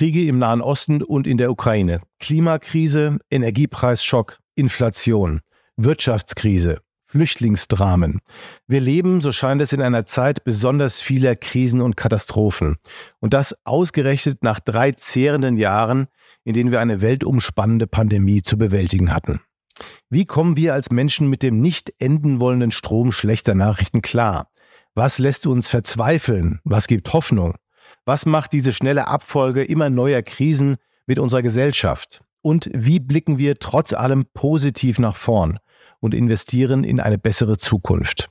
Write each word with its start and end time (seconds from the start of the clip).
Kriege 0.00 0.24
im 0.24 0.38
Nahen 0.38 0.62
Osten 0.62 1.02
und 1.02 1.26
in 1.26 1.36
der 1.36 1.50
Ukraine, 1.50 2.00
Klimakrise, 2.20 3.18
Energiepreisschock, 3.30 4.38
Inflation, 4.54 5.42
Wirtschaftskrise, 5.76 6.80
Flüchtlingsdramen. 7.04 8.20
Wir 8.66 8.80
leben, 8.80 9.20
so 9.20 9.30
scheint 9.30 9.60
es, 9.60 9.74
in 9.74 9.82
einer 9.82 10.06
Zeit 10.06 10.42
besonders 10.42 11.02
vieler 11.02 11.36
Krisen 11.36 11.82
und 11.82 11.98
Katastrophen. 11.98 12.78
Und 13.18 13.34
das 13.34 13.54
ausgerechnet 13.64 14.42
nach 14.42 14.58
drei 14.58 14.92
zehrenden 14.92 15.58
Jahren, 15.58 16.06
in 16.44 16.54
denen 16.54 16.70
wir 16.70 16.80
eine 16.80 17.02
weltumspannende 17.02 17.86
Pandemie 17.86 18.40
zu 18.40 18.56
bewältigen 18.56 19.12
hatten. 19.12 19.42
Wie 20.08 20.24
kommen 20.24 20.56
wir 20.56 20.72
als 20.72 20.90
Menschen 20.90 21.28
mit 21.28 21.42
dem 21.42 21.60
nicht 21.60 21.92
enden 21.98 22.40
wollenden 22.40 22.70
Strom 22.70 23.12
schlechter 23.12 23.54
Nachrichten 23.54 24.00
klar? 24.00 24.48
Was 24.94 25.18
lässt 25.18 25.46
uns 25.46 25.68
verzweifeln? 25.68 26.60
Was 26.64 26.86
gibt 26.86 27.12
Hoffnung? 27.12 27.56
Was 28.10 28.26
macht 28.26 28.52
diese 28.52 28.72
schnelle 28.72 29.06
Abfolge 29.06 29.62
immer 29.62 29.88
neuer 29.88 30.22
Krisen 30.22 30.78
mit 31.06 31.20
unserer 31.20 31.42
Gesellschaft? 31.42 32.24
Und 32.42 32.68
wie 32.74 32.98
blicken 32.98 33.38
wir 33.38 33.60
trotz 33.60 33.92
allem 33.92 34.24
positiv 34.34 34.98
nach 34.98 35.14
vorn 35.14 35.60
und 36.00 36.12
investieren 36.12 36.82
in 36.82 36.98
eine 36.98 37.18
bessere 37.18 37.56
Zukunft? 37.56 38.28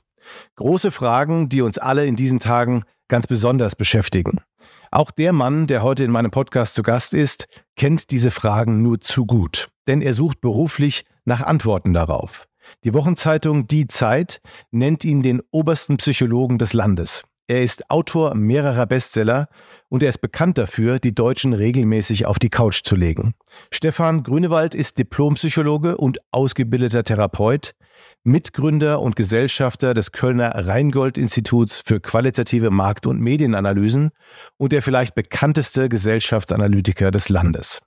Große 0.56 0.90
Fragen, 0.90 1.48
die 1.48 1.62
uns 1.62 1.78
alle 1.78 2.04
in 2.04 2.14
diesen 2.14 2.40
Tagen 2.40 2.82
ganz 3.08 3.26
besonders 3.26 3.74
beschäftigen. 3.74 4.42
Auch 4.90 5.10
der 5.10 5.32
Mann, 5.32 5.66
der 5.66 5.82
heute 5.82 6.04
in 6.04 6.10
meinem 6.10 6.30
Podcast 6.30 6.74
zu 6.74 6.82
Gast 6.82 7.14
ist, 7.14 7.46
kennt 7.74 8.10
diese 8.10 8.30
Fragen 8.30 8.82
nur 8.82 9.00
zu 9.00 9.24
gut, 9.24 9.70
denn 9.88 10.02
er 10.02 10.12
sucht 10.12 10.42
beruflich 10.42 11.06
nach 11.24 11.40
Antworten 11.40 11.94
darauf. 11.94 12.48
Die 12.84 12.92
Wochenzeitung 12.92 13.66
Die 13.66 13.86
Zeit 13.86 14.42
nennt 14.72 15.06
ihn 15.06 15.22
den 15.22 15.40
obersten 15.50 15.96
Psychologen 15.96 16.58
des 16.58 16.74
Landes. 16.74 17.24
Er 17.50 17.64
ist 17.64 17.90
Autor 17.90 18.36
mehrerer 18.36 18.86
Bestseller 18.86 19.48
und 19.88 20.04
er 20.04 20.10
ist 20.10 20.20
bekannt 20.20 20.56
dafür, 20.56 21.00
die 21.00 21.16
Deutschen 21.16 21.52
regelmäßig 21.52 22.24
auf 22.26 22.38
die 22.38 22.48
Couch 22.48 22.82
zu 22.84 22.94
legen. 22.94 23.34
Stefan 23.72 24.22
Grünewald 24.22 24.72
ist 24.72 24.98
Diplompsychologe 24.98 25.96
und 25.96 26.20
ausgebildeter 26.30 27.02
Therapeut, 27.02 27.74
Mitgründer 28.22 29.00
und 29.00 29.16
Gesellschafter 29.16 29.94
des 29.94 30.12
Kölner 30.12 30.50
Rheingold-Instituts 30.64 31.82
für 31.84 31.98
qualitative 31.98 32.70
Markt- 32.70 33.08
und 33.08 33.18
Medienanalysen 33.18 34.10
und 34.56 34.70
der 34.70 34.80
vielleicht 34.80 35.16
bekannteste 35.16 35.88
Gesellschaftsanalytiker 35.88 37.10
des 37.10 37.30
Landes. 37.30 37.80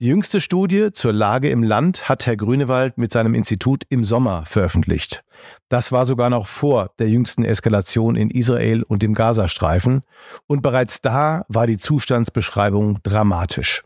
Die 0.00 0.06
jüngste 0.06 0.40
Studie 0.40 0.90
zur 0.92 1.12
Lage 1.12 1.48
im 1.50 1.62
Land 1.62 2.08
hat 2.08 2.26
Herr 2.26 2.36
Grünewald 2.36 2.98
mit 2.98 3.12
seinem 3.12 3.34
Institut 3.34 3.84
im 3.88 4.04
Sommer 4.04 4.44
veröffentlicht. 4.44 5.24
Das 5.68 5.92
war 5.92 6.04
sogar 6.04 6.30
noch 6.30 6.46
vor 6.46 6.90
der 6.98 7.08
jüngsten 7.08 7.44
Eskalation 7.44 8.16
in 8.16 8.30
Israel 8.30 8.82
und 8.82 9.02
im 9.02 9.14
Gazastreifen. 9.14 10.02
Und 10.46 10.62
bereits 10.62 11.00
da 11.00 11.44
war 11.48 11.66
die 11.66 11.78
Zustandsbeschreibung 11.78 12.98
dramatisch. 13.02 13.82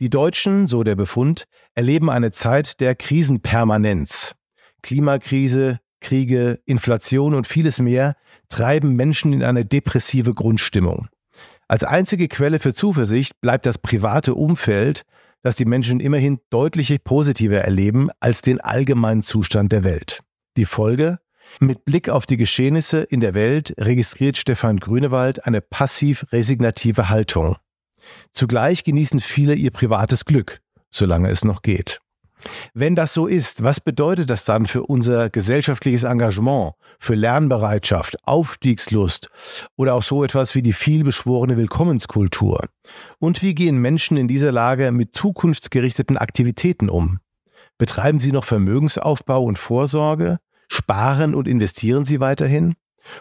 Die 0.00 0.10
Deutschen, 0.10 0.66
so 0.66 0.82
der 0.82 0.96
Befund, 0.96 1.46
erleben 1.74 2.10
eine 2.10 2.30
Zeit 2.30 2.80
der 2.80 2.94
Krisenpermanenz. 2.94 4.34
Klimakrise, 4.82 5.78
Kriege, 6.00 6.58
Inflation 6.66 7.34
und 7.34 7.46
vieles 7.46 7.78
mehr 7.78 8.16
treiben 8.48 8.96
Menschen 8.96 9.32
in 9.32 9.42
eine 9.42 9.64
depressive 9.64 10.34
Grundstimmung. 10.34 11.08
Als 11.68 11.82
einzige 11.82 12.28
Quelle 12.28 12.58
für 12.58 12.74
Zuversicht 12.74 13.40
bleibt 13.40 13.66
das 13.66 13.78
private 13.78 14.34
Umfeld, 14.34 15.04
dass 15.44 15.54
die 15.56 15.66
Menschen 15.66 16.00
immerhin 16.00 16.40
deutlich 16.50 17.04
positiver 17.04 17.58
erleben 17.58 18.08
als 18.18 18.40
den 18.42 18.60
allgemeinen 18.60 19.22
Zustand 19.22 19.70
der 19.70 19.84
Welt. 19.84 20.20
Die 20.56 20.64
Folge? 20.64 21.18
Mit 21.60 21.84
Blick 21.84 22.08
auf 22.08 22.26
die 22.26 22.38
Geschehnisse 22.38 23.02
in 23.02 23.20
der 23.20 23.34
Welt 23.34 23.74
registriert 23.78 24.38
Stefan 24.38 24.78
Grünewald 24.78 25.46
eine 25.46 25.60
passiv-resignative 25.60 27.10
Haltung. 27.10 27.56
Zugleich 28.32 28.84
genießen 28.84 29.20
viele 29.20 29.54
ihr 29.54 29.70
privates 29.70 30.24
Glück, 30.24 30.60
solange 30.90 31.28
es 31.28 31.44
noch 31.44 31.62
geht. 31.62 32.00
Wenn 32.74 32.94
das 32.94 33.14
so 33.14 33.26
ist, 33.26 33.62
was 33.62 33.80
bedeutet 33.80 34.30
das 34.30 34.44
dann 34.44 34.66
für 34.66 34.84
unser 34.84 35.30
gesellschaftliches 35.30 36.02
Engagement, 36.02 36.74
für 36.98 37.14
Lernbereitschaft, 37.14 38.16
Aufstiegslust 38.24 39.30
oder 39.76 39.94
auch 39.94 40.02
so 40.02 40.24
etwas 40.24 40.54
wie 40.54 40.62
die 40.62 40.72
vielbeschworene 40.72 41.56
Willkommenskultur? 41.56 42.68
Und 43.18 43.42
wie 43.42 43.54
gehen 43.54 43.78
Menschen 43.78 44.16
in 44.16 44.28
dieser 44.28 44.52
Lage 44.52 44.92
mit 44.92 45.14
zukunftsgerichteten 45.14 46.16
Aktivitäten 46.16 46.88
um? 46.88 47.18
Betreiben 47.78 48.20
sie 48.20 48.32
noch 48.32 48.44
Vermögensaufbau 48.44 49.42
und 49.42 49.58
Vorsorge? 49.58 50.38
Sparen 50.68 51.34
und 51.34 51.48
investieren 51.48 52.04
sie 52.04 52.20
weiterhin? 52.20 52.74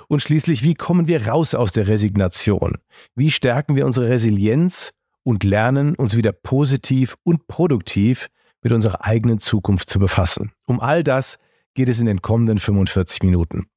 Und 0.07 0.21
schließlich, 0.21 0.63
wie 0.63 0.75
kommen 0.75 1.07
wir 1.07 1.27
raus 1.27 1.55
aus 1.55 1.71
der 1.71 1.87
Resignation? 1.87 2.77
Wie 3.15 3.31
stärken 3.31 3.75
wir 3.75 3.85
unsere 3.85 4.09
Resilienz 4.09 4.91
und 5.23 5.43
lernen, 5.43 5.95
uns 5.95 6.15
wieder 6.15 6.31
positiv 6.31 7.15
und 7.23 7.47
produktiv 7.47 8.29
mit 8.63 8.71
unserer 8.71 9.05
eigenen 9.05 9.39
Zukunft 9.39 9.89
zu 9.89 9.99
befassen. 9.99 10.51
Um 10.65 10.79
all 10.79 11.03
das 11.03 11.37
geht 11.75 11.89
es 11.89 11.99
in 11.99 12.05
den 12.05 12.21
kommenden 12.21 12.57
45 12.57 13.23
Minuten. 13.23 13.67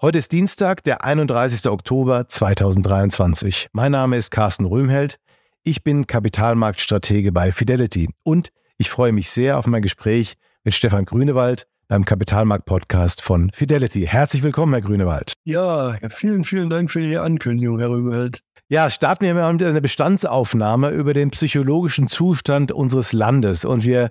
Heute 0.00 0.18
ist 0.18 0.32
Dienstag, 0.32 0.82
der 0.82 1.04
31. 1.04 1.66
Oktober 1.66 2.28
2023. 2.28 3.68
Mein 3.72 3.92
Name 3.92 4.16
ist 4.16 4.30
Carsten 4.30 4.64
Röhmheld. 4.64 5.18
Ich 5.62 5.84
bin 5.84 6.06
Kapitalmarktstratege 6.06 7.30
bei 7.30 7.52
Fidelity 7.52 8.08
und 8.24 8.50
ich 8.78 8.90
freue 8.90 9.12
mich 9.12 9.30
sehr 9.30 9.58
auf 9.58 9.66
mein 9.66 9.82
Gespräch 9.82 10.34
mit 10.64 10.74
Stefan 10.74 11.04
Grünewald 11.04 11.66
beim 11.88 12.04
Kapitalmarkt-Podcast 12.04 13.22
von 13.22 13.50
Fidelity. 13.52 14.06
Herzlich 14.06 14.42
willkommen, 14.42 14.72
Herr 14.72 14.82
Grünewald. 14.82 15.34
Ja, 15.44 15.98
vielen, 16.08 16.44
vielen 16.44 16.70
Dank 16.70 16.90
für 16.90 17.00
die 17.00 17.18
Ankündigung, 17.18 17.78
Herr 17.78 17.90
Röhmheld. 17.90 18.42
Ja, 18.72 18.88
starten 18.88 19.26
wir 19.26 19.34
mal 19.34 19.52
mit 19.52 19.62
einer 19.62 19.82
Bestandsaufnahme 19.82 20.92
über 20.92 21.12
den 21.12 21.30
psychologischen 21.30 22.06
Zustand 22.06 22.72
unseres 22.72 23.12
Landes. 23.12 23.66
Und 23.66 23.84
wir 23.84 24.10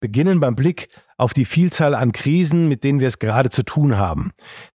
beginnen 0.00 0.38
beim 0.38 0.54
Blick 0.54 0.88
auf 1.16 1.32
die 1.32 1.46
Vielzahl 1.46 1.94
an 1.94 2.12
Krisen, 2.12 2.68
mit 2.68 2.84
denen 2.84 3.00
wir 3.00 3.08
es 3.08 3.20
gerade 3.20 3.48
zu 3.48 3.62
tun 3.62 3.96
haben. 3.96 4.32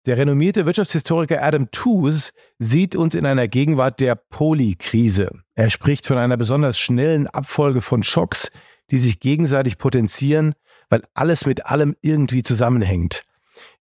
Der 0.08 0.18
renommierte 0.18 0.66
Wirtschaftshistoriker 0.66 1.44
Adam 1.44 1.70
Tooze 1.70 2.32
sieht 2.58 2.96
uns 2.96 3.14
in 3.14 3.28
einer 3.28 3.48
Gegenwart 3.48 4.00
der 4.00 4.16
Polykrise. 4.16 5.30
Er 5.54 5.70
spricht 5.70 6.08
von 6.08 6.18
einer 6.18 6.38
besonders 6.38 6.80
schnellen 6.80 7.28
Abfolge 7.28 7.82
von 7.82 8.02
Schocks, 8.02 8.50
die 8.90 8.98
sich 8.98 9.20
gegenseitig 9.20 9.78
potenzieren, 9.78 10.56
weil 10.90 11.04
alles 11.14 11.46
mit 11.46 11.68
allem 11.68 11.96
irgendwie 12.02 12.42
zusammenhängt. 12.42 13.22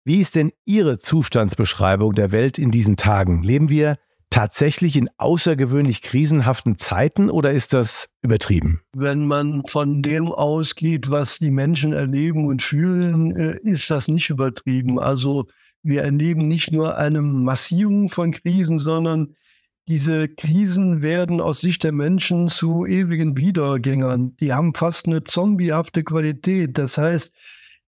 Wie 0.04 0.20
ist 0.20 0.34
denn 0.34 0.52
Ihre 0.66 0.98
Zustandsbeschreibung 0.98 2.12
der 2.12 2.30
Welt 2.30 2.58
in 2.58 2.70
diesen 2.70 2.98
Tagen? 2.98 3.42
Leben 3.42 3.70
wir 3.70 3.96
tatsächlich 4.30 4.96
in 4.96 5.08
außergewöhnlich 5.18 6.02
krisenhaften 6.02 6.78
Zeiten 6.78 7.30
oder 7.30 7.52
ist 7.52 7.72
das 7.72 8.08
übertrieben? 8.22 8.82
Wenn 8.94 9.26
man 9.26 9.62
von 9.66 10.02
dem 10.02 10.28
ausgeht, 10.32 11.10
was 11.10 11.38
die 11.38 11.50
Menschen 11.50 11.92
erleben 11.92 12.46
und 12.46 12.62
fühlen, 12.62 13.36
äh, 13.36 13.58
ist 13.62 13.90
das 13.90 14.08
nicht 14.08 14.30
übertrieben. 14.30 14.98
Also 14.98 15.46
wir 15.82 16.02
erleben 16.02 16.48
nicht 16.48 16.72
nur 16.72 16.96
eine 16.96 17.22
Massierung 17.22 18.08
von 18.08 18.32
Krisen, 18.32 18.78
sondern 18.78 19.36
diese 19.88 20.28
Krisen 20.28 21.00
werden 21.00 21.40
aus 21.40 21.60
Sicht 21.60 21.84
der 21.84 21.92
Menschen 21.92 22.48
zu 22.48 22.84
ewigen 22.84 23.36
Wiedergängern. 23.36 24.36
Die 24.38 24.52
haben 24.52 24.74
fast 24.74 25.06
eine 25.06 25.22
zombiehafte 25.22 26.02
Qualität. 26.02 26.76
Das 26.76 26.98
heißt, 26.98 27.32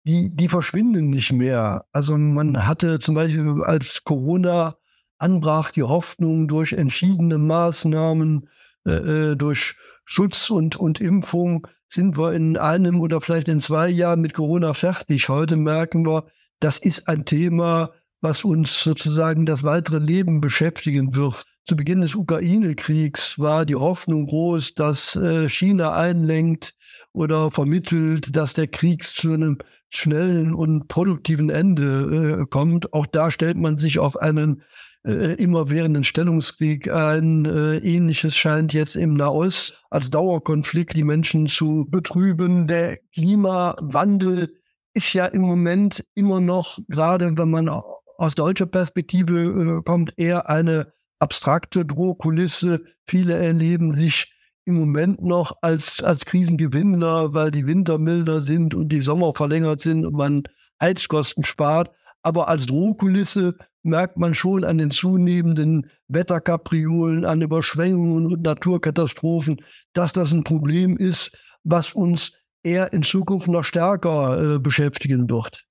die, 0.05 0.31
die 0.31 0.49
verschwinden 0.49 1.09
nicht 1.09 1.33
mehr. 1.33 1.87
Also 1.93 2.19
man 2.19 2.67
hatte 2.67 2.99
zum 2.99 3.15
Beispiel 3.15 3.63
als 3.65 4.05
Corona 4.05 4.77
anbrach, 5.19 5.71
die 5.71 5.83
Hoffnung 5.83 6.49
durch 6.49 6.73
entschiedene 6.73 7.39
Maßnahmen, 7.39 8.49
äh, 8.87 8.91
äh, 8.91 9.37
durch 9.37 9.77
Schutz 10.05 10.51
und, 10.51 10.77
und 10.77 11.01
Impfung, 11.01 11.67
sind 11.89 12.19
wir 12.19 12.33
in 12.33 12.57
einem 12.57 13.01
oder 13.01 13.21
vielleicht 13.21 13.49
in 13.49 13.61
zwei 13.61 13.89
Jahren 13.89 14.21
mit 14.21 14.35
Corona 14.35 14.75
fertig. 14.75 15.29
Heute 15.29 15.57
merken 15.57 16.05
wir, 16.05 16.27
das 16.61 16.79
ist 16.79 17.09
ein 17.09 17.25
Thema, 17.25 17.91
was 18.21 18.45
uns 18.45 18.81
sozusagen 18.81 19.47
das 19.47 19.63
weitere 19.63 19.99
Leben 19.99 20.41
beschäftigen 20.41 21.15
wird. 21.15 21.45
Zu 21.67 21.77
Beginn 21.77 22.01
des 22.01 22.15
Ukraine-Kriegs 22.15 23.39
war 23.39 23.67
die 23.67 23.75
Hoffnung 23.75 24.27
groß, 24.27 24.75
dass 24.75 25.17
äh, 25.17 25.49
China 25.49 25.95
einlenkt 25.97 26.75
oder 27.13 27.51
vermittelt, 27.51 28.37
dass 28.37 28.53
der 28.53 28.69
Krieg 28.69 29.03
zu 29.03 29.33
einem 29.33 29.59
schnellen 29.91 30.55
und 30.55 30.89
produktiven 30.89 31.51
Ende 31.51 32.43
äh, 32.43 32.47
kommt. 32.47 32.93
Auch 32.93 33.07
da 33.07 33.31
stellt 33.31 33.57
man 33.57 33.79
sich 33.79 33.99
auf 33.99 34.17
einen 34.17 34.63
äh, 35.07 35.35
immerwährenden 35.35 36.05
Stellungskrieg. 36.05 36.91
Ein 36.91 37.45
äh, 37.45 37.77
ähnliches 37.79 38.37
scheint 38.37 38.73
jetzt 38.73 38.97
im 38.97 39.15
Nahost 39.15 39.75
als 39.91 40.11
Dauerkonflikt 40.11 40.95
die 40.95 41.05
Menschen 41.05 41.47
zu 41.47 41.87
betrüben. 41.89 42.67
Der 42.67 42.99
Klimawandel 43.15 44.53
ist 44.95 45.13
ja 45.13 45.27
im 45.27 45.43
Moment 45.43 46.05
immer 46.15 46.41
noch, 46.41 46.79
gerade 46.89 47.37
wenn 47.37 47.51
man 47.51 47.69
aus 47.69 48.35
deutscher 48.35 48.67
Perspektive 48.67 49.79
äh, 49.79 49.83
kommt, 49.85 50.13
eher 50.17 50.49
eine 50.49 50.93
abstrakte 51.19 51.85
Drohkulisse. 51.85 52.83
Viele 53.07 53.35
erleben 53.35 53.93
sich 53.93 54.33
im 54.65 54.75
Moment 54.75 55.23
noch 55.23 55.53
als, 55.63 56.03
als 56.03 56.25
Krisengewinner, 56.25 57.33
weil 57.33 57.53
die 57.53 57.67
Winter 57.67 57.99
milder 57.99 58.41
sind 58.41 58.75
und 58.75 58.89
die 58.89 59.01
Sommer 59.01 59.33
verlängert 59.35 59.81
sind 59.81 60.05
und 60.05 60.15
man 60.15 60.43
Heizkosten 60.81 61.45
spart. 61.45 61.91
Aber 62.27 62.49
als 62.49 62.67
Drohkulisse 62.67 63.55
merkt 63.85 64.17
man 64.17 64.35
schon 64.35 64.65
an 64.65 64.79
den 64.79 64.91
zunehmenden 64.91 65.89
Wetterkapriolen, 66.09 67.25
an 67.25 67.41
Überschwemmungen 67.41 68.27
und 68.27 68.43
Naturkatastrophen, 68.43 69.59
dass 69.93 70.13
das 70.13 70.33
ein 70.33 70.43
Problem 70.43 70.97
ist, 70.97 71.39
was 71.63 71.93
uns 71.93 72.33
eher 72.65 72.93
in 72.93 73.05
Zukunft 73.05 73.47
noch 73.47 73.63
stärker 73.63 74.57
äh, 74.57 74.59
beschäftigen 74.59 75.31
wird. 75.31 75.67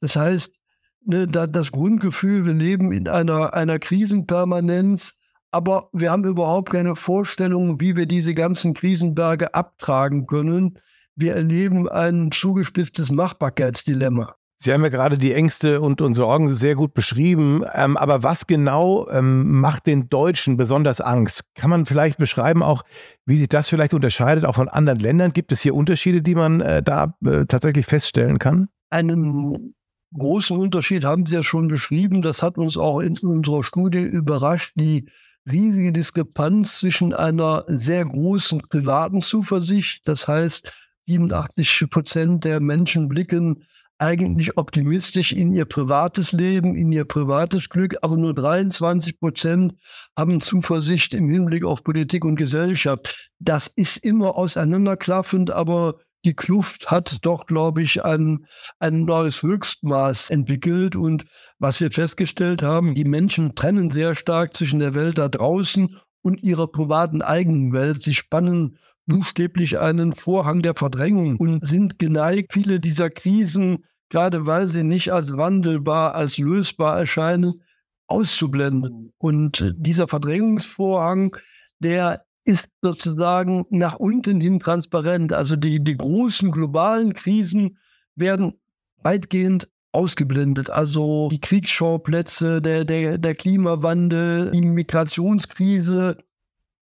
Das 0.00 0.16
heißt, 0.16 0.56
ne, 1.04 1.26
da, 1.26 1.46
das 1.46 1.72
Grundgefühl, 1.72 2.46
wir 2.46 2.54
leben 2.54 2.90
in 2.90 3.06
einer, 3.06 3.52
einer 3.52 3.78
Krisenpermanenz, 3.78 5.20
aber 5.50 5.90
wir 5.92 6.10
haben 6.10 6.24
überhaupt 6.24 6.70
keine 6.70 6.96
Vorstellung, 6.96 7.82
wie 7.82 7.96
wir 7.96 8.06
diese 8.06 8.32
ganzen 8.32 8.72
Krisenberge 8.72 9.52
abtragen 9.52 10.26
können. 10.26 10.78
Wir 11.16 11.34
erleben 11.34 11.86
ein 11.86 12.32
zugespitztes 12.32 13.10
Machbarkeitsdilemma. 13.10 14.37
Sie 14.60 14.72
haben 14.72 14.82
ja 14.82 14.88
gerade 14.88 15.18
die 15.18 15.32
Ängste 15.32 15.80
und, 15.80 16.00
und 16.00 16.14
Sorgen 16.14 16.52
sehr 16.52 16.74
gut 16.74 16.92
beschrieben. 16.92 17.62
Ähm, 17.74 17.96
aber 17.96 18.24
was 18.24 18.48
genau 18.48 19.08
ähm, 19.08 19.60
macht 19.60 19.86
den 19.86 20.08
Deutschen 20.08 20.56
besonders 20.56 21.00
Angst? 21.00 21.42
Kann 21.54 21.70
man 21.70 21.86
vielleicht 21.86 22.18
beschreiben 22.18 22.64
auch, 22.64 22.82
wie 23.24 23.38
sich 23.38 23.48
das 23.48 23.68
vielleicht 23.68 23.94
unterscheidet, 23.94 24.44
auch 24.44 24.56
von 24.56 24.68
anderen 24.68 24.98
Ländern? 24.98 25.32
Gibt 25.32 25.52
es 25.52 25.60
hier 25.60 25.76
Unterschiede, 25.76 26.22
die 26.22 26.34
man 26.34 26.60
äh, 26.60 26.82
da 26.82 27.14
äh, 27.24 27.46
tatsächlich 27.46 27.86
feststellen 27.86 28.40
kann? 28.40 28.68
Einen 28.90 29.74
großen 30.12 30.56
Unterschied 30.56 31.04
haben 31.04 31.24
Sie 31.24 31.36
ja 31.36 31.44
schon 31.44 31.68
beschrieben. 31.68 32.20
Das 32.20 32.42
hat 32.42 32.58
uns 32.58 32.76
auch 32.76 32.98
in 32.98 33.16
unserer 33.16 33.62
Studie 33.62 34.02
überrascht. 34.02 34.72
Die 34.74 35.08
riesige 35.48 35.92
Diskrepanz 35.92 36.80
zwischen 36.80 37.14
einer 37.14 37.64
sehr 37.68 38.04
großen 38.04 38.62
privaten 38.68 39.22
Zuversicht, 39.22 40.06
das 40.08 40.26
heißt 40.26 40.72
87 41.06 41.90
Prozent 41.90 42.44
der 42.44 42.60
Menschen 42.60 43.08
blicken 43.08 43.64
eigentlich 43.98 44.56
optimistisch 44.56 45.32
in 45.32 45.52
ihr 45.52 45.64
privates 45.64 46.32
Leben, 46.32 46.76
in 46.76 46.92
ihr 46.92 47.04
privates 47.04 47.68
Glück, 47.68 47.96
aber 48.02 48.16
nur 48.16 48.34
23 48.34 49.18
Prozent 49.18 49.74
haben 50.16 50.40
Zuversicht 50.40 51.14
im 51.14 51.28
Hinblick 51.28 51.64
auf 51.64 51.82
Politik 51.82 52.24
und 52.24 52.36
Gesellschaft. 52.36 53.28
Das 53.38 53.66
ist 53.66 53.96
immer 53.98 54.36
auseinanderklaffend, 54.36 55.50
aber 55.50 55.96
die 56.24 56.34
Kluft 56.34 56.90
hat 56.90 57.24
doch, 57.24 57.46
glaube 57.46 57.82
ich, 57.82 58.04
ein, 58.04 58.46
ein 58.80 59.04
neues 59.04 59.42
Höchstmaß 59.42 60.30
entwickelt. 60.30 60.96
Und 60.96 61.24
was 61.58 61.80
wir 61.80 61.90
festgestellt 61.90 62.62
haben, 62.62 62.94
die 62.94 63.04
Menschen 63.04 63.54
trennen 63.54 63.90
sehr 63.90 64.14
stark 64.14 64.56
zwischen 64.56 64.80
der 64.80 64.94
Welt 64.94 65.18
da 65.18 65.28
draußen 65.28 65.96
und 66.22 66.42
ihrer 66.42 66.66
privaten 66.66 67.22
eigenen 67.22 67.72
Welt. 67.72 68.02
Sie 68.02 68.14
spannen 68.14 68.78
buchstäblich 69.08 69.80
einen 69.80 70.12
Vorhang 70.12 70.62
der 70.62 70.74
Verdrängung 70.74 71.36
und 71.36 71.66
sind 71.66 71.98
geneigt, 71.98 72.52
viele 72.52 72.78
dieser 72.78 73.10
Krisen, 73.10 73.84
gerade 74.10 74.46
weil 74.46 74.68
sie 74.68 74.84
nicht 74.84 75.12
als 75.12 75.36
wandelbar, 75.36 76.14
als 76.14 76.38
lösbar 76.38 76.98
erscheinen, 76.98 77.62
auszublenden. 78.06 79.12
Und 79.18 79.74
dieser 79.76 80.06
Verdrängungsvorhang, 80.08 81.36
der 81.80 82.24
ist 82.44 82.68
sozusagen 82.80 83.66
nach 83.70 83.96
unten 83.96 84.40
hin 84.40 84.60
transparent. 84.60 85.32
Also 85.32 85.56
die, 85.56 85.82
die 85.82 85.96
großen 85.96 86.50
globalen 86.50 87.12
Krisen 87.12 87.78
werden 88.14 88.54
weitgehend 89.02 89.68
ausgeblendet. 89.92 90.70
Also 90.70 91.28
die 91.30 91.40
Kriegsschauplätze, 91.40 92.62
der, 92.62 92.84
der, 92.84 93.18
der 93.18 93.34
Klimawandel, 93.34 94.50
die 94.52 94.62
Migrationskrise 94.62 96.18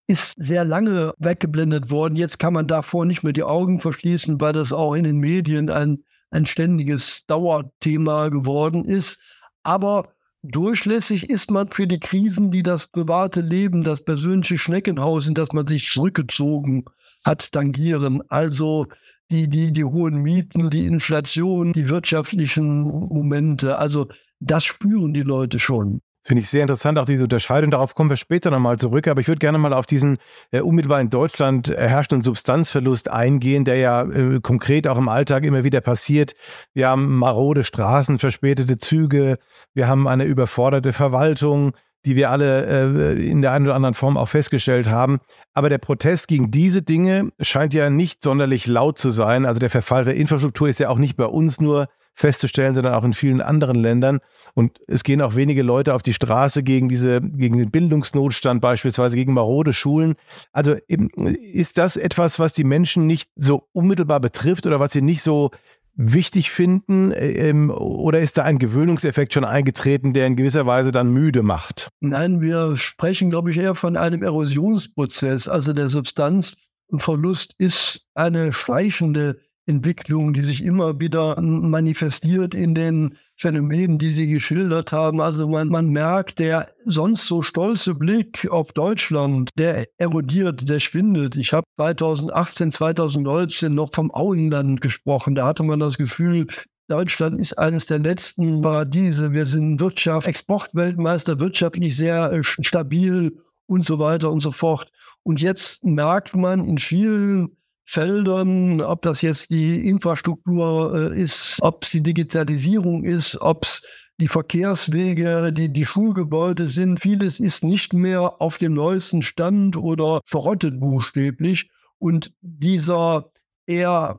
ist 0.07 0.35
sehr 0.37 0.65
lange 0.65 1.13
weggeblendet 1.19 1.91
worden. 1.91 2.17
Jetzt 2.17 2.39
kann 2.39 2.55
man 2.55 2.67
davor 2.67 3.07
nicht 3.07 3.23
mehr 3.23 3.33
die 3.33 3.43
Augen 3.43 3.81
verschließen, 3.81 4.41
weil 4.41 4.53
das 4.53 4.73
auch 4.73 4.95
in 4.95 5.05
den 5.05 5.19
Medien 5.19 5.71
ein, 5.71 6.05
ein 6.31 6.47
ständiges 6.47 7.27
Dauerthema 7.27 8.29
geworden 8.29 8.85
ist. 8.85 9.19
Aber 9.63 10.05
Durchlässig 10.49 11.29
ist 11.29 11.51
man 11.51 11.71
für 11.71 11.89
die 11.89 11.99
Krisen, 11.99 12.53
die 12.53 12.63
das 12.63 12.87
private 12.87 13.41
Leben, 13.41 13.83
das 13.83 14.05
persönliche 14.05 14.59
Schneckenhaus, 14.59 15.27
in 15.27 15.35
das 15.35 15.53
man 15.53 15.67
sich 15.67 15.91
zurückgezogen 15.91 16.85
hat, 17.25 17.51
tangieren. 17.51 18.23
Also 18.29 18.87
die, 19.29 19.49
die, 19.49 19.73
die 19.73 19.85
hohen 19.85 20.23
Mieten, 20.23 20.71
die 20.71 20.87
Inflation, 20.87 21.73
die 21.73 21.89
wirtschaftlichen 21.89 22.83
Momente. 22.83 23.77
Also 23.79 24.07
das 24.39 24.65
spüren 24.65 25.13
die 25.15 25.23
Leute 25.23 25.59
schon. 25.59 26.01
Finde 26.27 26.43
ich 26.43 26.49
sehr 26.49 26.63
interessant, 26.63 26.99
auch 26.99 27.05
diese 27.05 27.23
Unterscheidung. 27.23 27.71
Darauf 27.71 27.95
kommen 27.95 28.11
wir 28.11 28.17
später 28.17 28.51
nochmal 28.51 28.81
zurück. 28.81 29.07
Aber 29.07 29.21
ich 29.21 29.29
würde 29.29 29.39
gerne 29.39 29.59
mal 29.59 29.73
auf 29.73 29.87
diesen 29.87 30.19
äh, 30.51 30.61
unmittelbar 30.61 31.01
in 31.01 31.09
Deutschland 31.09 31.69
herrschenden 31.69 32.23
Substanzverlust 32.23 33.09
eingehen, 33.09 33.65
der 33.65 33.77
ja 33.77 34.03
äh, 34.03 34.41
konkret 34.41 34.89
auch 34.89 34.99
im 34.99 35.09
Alltag 35.09 35.45
immer 35.45 35.63
wieder 35.63 35.81
passiert. 35.81 36.33
Wir 36.75 36.89
haben 36.89 37.17
marode 37.17 37.63
Straßen, 37.63 38.19
verspätete 38.19 38.77
Züge, 38.77 39.37
wir 39.73 39.87
haben 39.87 40.09
eine 40.09 40.25
überforderte 40.25 40.93
Verwaltung, 40.93 41.75
die 42.05 42.17
wir 42.17 42.31
alle 42.31 43.15
äh, 43.15 43.25
in 43.25 43.41
der 43.41 43.53
einen 43.53 43.67
oder 43.67 43.77
anderen 43.77 43.95
Form 43.95 44.17
auch 44.17 44.27
festgestellt 44.27 44.89
haben. 44.89 45.21
Aber 45.55 45.69
der 45.69 45.79
Protest 45.79 46.27
gegen 46.27 46.51
diese 46.51 46.83
Dinge 46.83 47.31
scheint 47.41 47.73
ja 47.73 47.89
nicht 47.89 48.25
sonderlich 48.25 48.67
laut 48.67 48.99
zu 48.99 49.11
sein. 49.11 49.47
Also 49.47 49.61
der 49.61 49.71
Verfall 49.71 50.05
der 50.05 50.17
Infrastruktur 50.17 50.69
ist 50.69 50.81
ja 50.81 50.89
auch 50.89 50.99
nicht 50.99 51.17
bei 51.17 51.27
uns 51.27 51.61
nur 51.61 51.87
festzustellen, 52.17 52.75
sondern 52.75 52.95
auch 52.95 53.05
in 53.05 53.13
vielen 53.13 53.41
anderen 53.41 53.77
Ländern. 53.77 54.19
Und 54.55 54.81
es 54.89 55.05
gehen 55.05 55.21
auch 55.21 55.37
wenige 55.37 55.63
Leute 55.63 55.95
auf 55.95 56.03
die 56.03 56.15
Straße 56.15 56.63
gegen 56.63 56.89
diese, 56.89 57.21
gegen 57.21 57.59
den 57.59 57.71
Bildungsnotstand 57.71 58.61
beispielsweise, 58.61 59.17
gegen 59.17 59.35
marode 59.35 59.75
Schulen. 59.75 60.15
Also 60.51 60.77
ist 60.89 61.79
das 61.79 61.97
etwas, 61.97 62.39
was 62.39 62.55
die 62.55 62.65
Menschen 62.65 63.07
nicht 63.07 63.31
so 63.37 63.69
unmittelbar 63.73 64.21
betrifft 64.21 64.67
oder 64.67 64.81
was 64.81 64.93
sie 64.93 65.03
nicht 65.03 65.23
so 65.23 65.51
wichtig 65.95 66.51
finden? 66.51 67.13
Ähm, 67.15 67.71
oder 67.71 68.21
ist 68.21 68.39
da 68.39 68.45
ein 68.45 68.59
Gewöhnungseffekt 68.59 69.35
schon 69.35 69.45
eingetreten, 69.45 70.15
der 70.15 70.27
in 70.27 70.37
gewisser 70.37 70.67
Weise 70.67 70.93
dann 70.93 71.11
müde 71.11 71.43
macht? 71.43 71.91
Nein, 72.01 72.41
wir 72.41 72.77
sprechen, 72.79 73.29
glaube 73.29 73.51
ich, 73.51 73.59
eher 73.59 73.75
von 73.75 73.97
einem 73.97 74.23
Erosionsprozess. 74.23 75.49
Also 75.49 75.75
der 75.75 75.91
Substanzverlust 75.91 77.55
ist 77.59 78.09
eine 78.15 78.55
schleichende 78.55 79.39
Entwicklung, 79.67 80.33
die 80.33 80.43
sich 80.43 80.63
immer 80.63 81.01
wieder 81.01 81.41
manifestiert 81.41 82.55
in 82.55 82.75
den 82.75 83.19
Phänomenen, 83.37 83.99
die 83.99 84.11
Sie 84.11 84.29
geschildert 84.29 84.93
haben. 84.93 85.21
Also 85.21 85.49
man, 85.49 85.69
man 85.69 85.89
merkt, 85.89 86.39
der 86.39 86.69
sonst 86.85 87.27
so 87.27 87.43
stolze 87.43 87.95
Blick 87.95 88.49
auf 88.51 88.73
Deutschland, 88.73 89.51
der 89.59 89.87
erodiert, 89.99 90.69
der 90.69 90.81
schwindet. 90.81 91.37
Ich 91.37 91.53
habe 91.53 91.67
2018, 91.77 92.73
2019 92.73 93.75
noch 93.75 93.91
vom 93.93 94.15
Auenland 94.15 94.81
gesprochen. 94.81 95.35
Da 95.35 95.47
hatte 95.47 95.65
man 95.65 95.81
das 95.81 95.99
Gefühl, 95.99 96.47
Deutschland 96.89 97.41
ist 97.41 97.59
eines 97.59 97.87
der 97.87 97.99
letzten 97.99 98.63
Paradiese. 98.63 99.33
Wir 99.33 99.47
sind 99.47 99.81
Wirtschaft, 99.81 100.29
Exportweltmeister, 100.29 101.41
wirtschaftlich 101.41 101.97
sehr 101.97 102.31
äh, 102.33 102.45
stabil 102.45 103.37
und 103.67 103.85
so 103.85 103.99
weiter 103.99 104.31
und 104.31 104.41
so 104.41 104.53
fort. 104.53 104.93
Und 105.25 105.41
jetzt 105.41 105.85
merkt 105.85 106.37
man 106.37 106.65
in 106.65 106.79
vielen 106.79 107.57
Feldern, 107.87 108.81
ob 108.81 109.03
das 109.03 109.23
jetzt 109.23 109.51
die 109.51 109.89
Infrastruktur 109.89 111.13
äh, 111.13 111.21
ist, 111.21 111.59
ob 111.63 111.85
es 111.85 111.91
die 111.91 112.03
Digitalisierung 112.03 113.05
ist, 113.05 113.41
ob 113.41 113.65
es 113.65 113.83
die 114.19 114.29
Verkehrswege, 114.29 115.53
die, 115.53 115.73
die 115.73 115.85
Schulgebäude 115.85 116.67
sind. 116.67 117.01
Vieles 117.01 117.39
ist 117.39 117.63
nicht 117.63 117.93
mehr 117.93 118.41
auf 118.43 118.59
dem 118.59 118.75
neuesten 118.75 119.23
Stand 119.23 119.77
oder 119.77 120.21
verrottet 120.25 120.81
buchstäblich. 120.81 121.71
Und 121.99 122.33
dieser 122.41 123.31
eher 123.67 124.19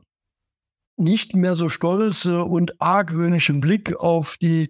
nicht 0.96 1.34
mehr 1.34 1.54
so 1.54 1.68
stolze 1.68 2.44
und 2.44 2.80
argwöhnische 2.80 3.54
Blick 3.54 3.96
auf 3.96 4.36
die 4.40 4.68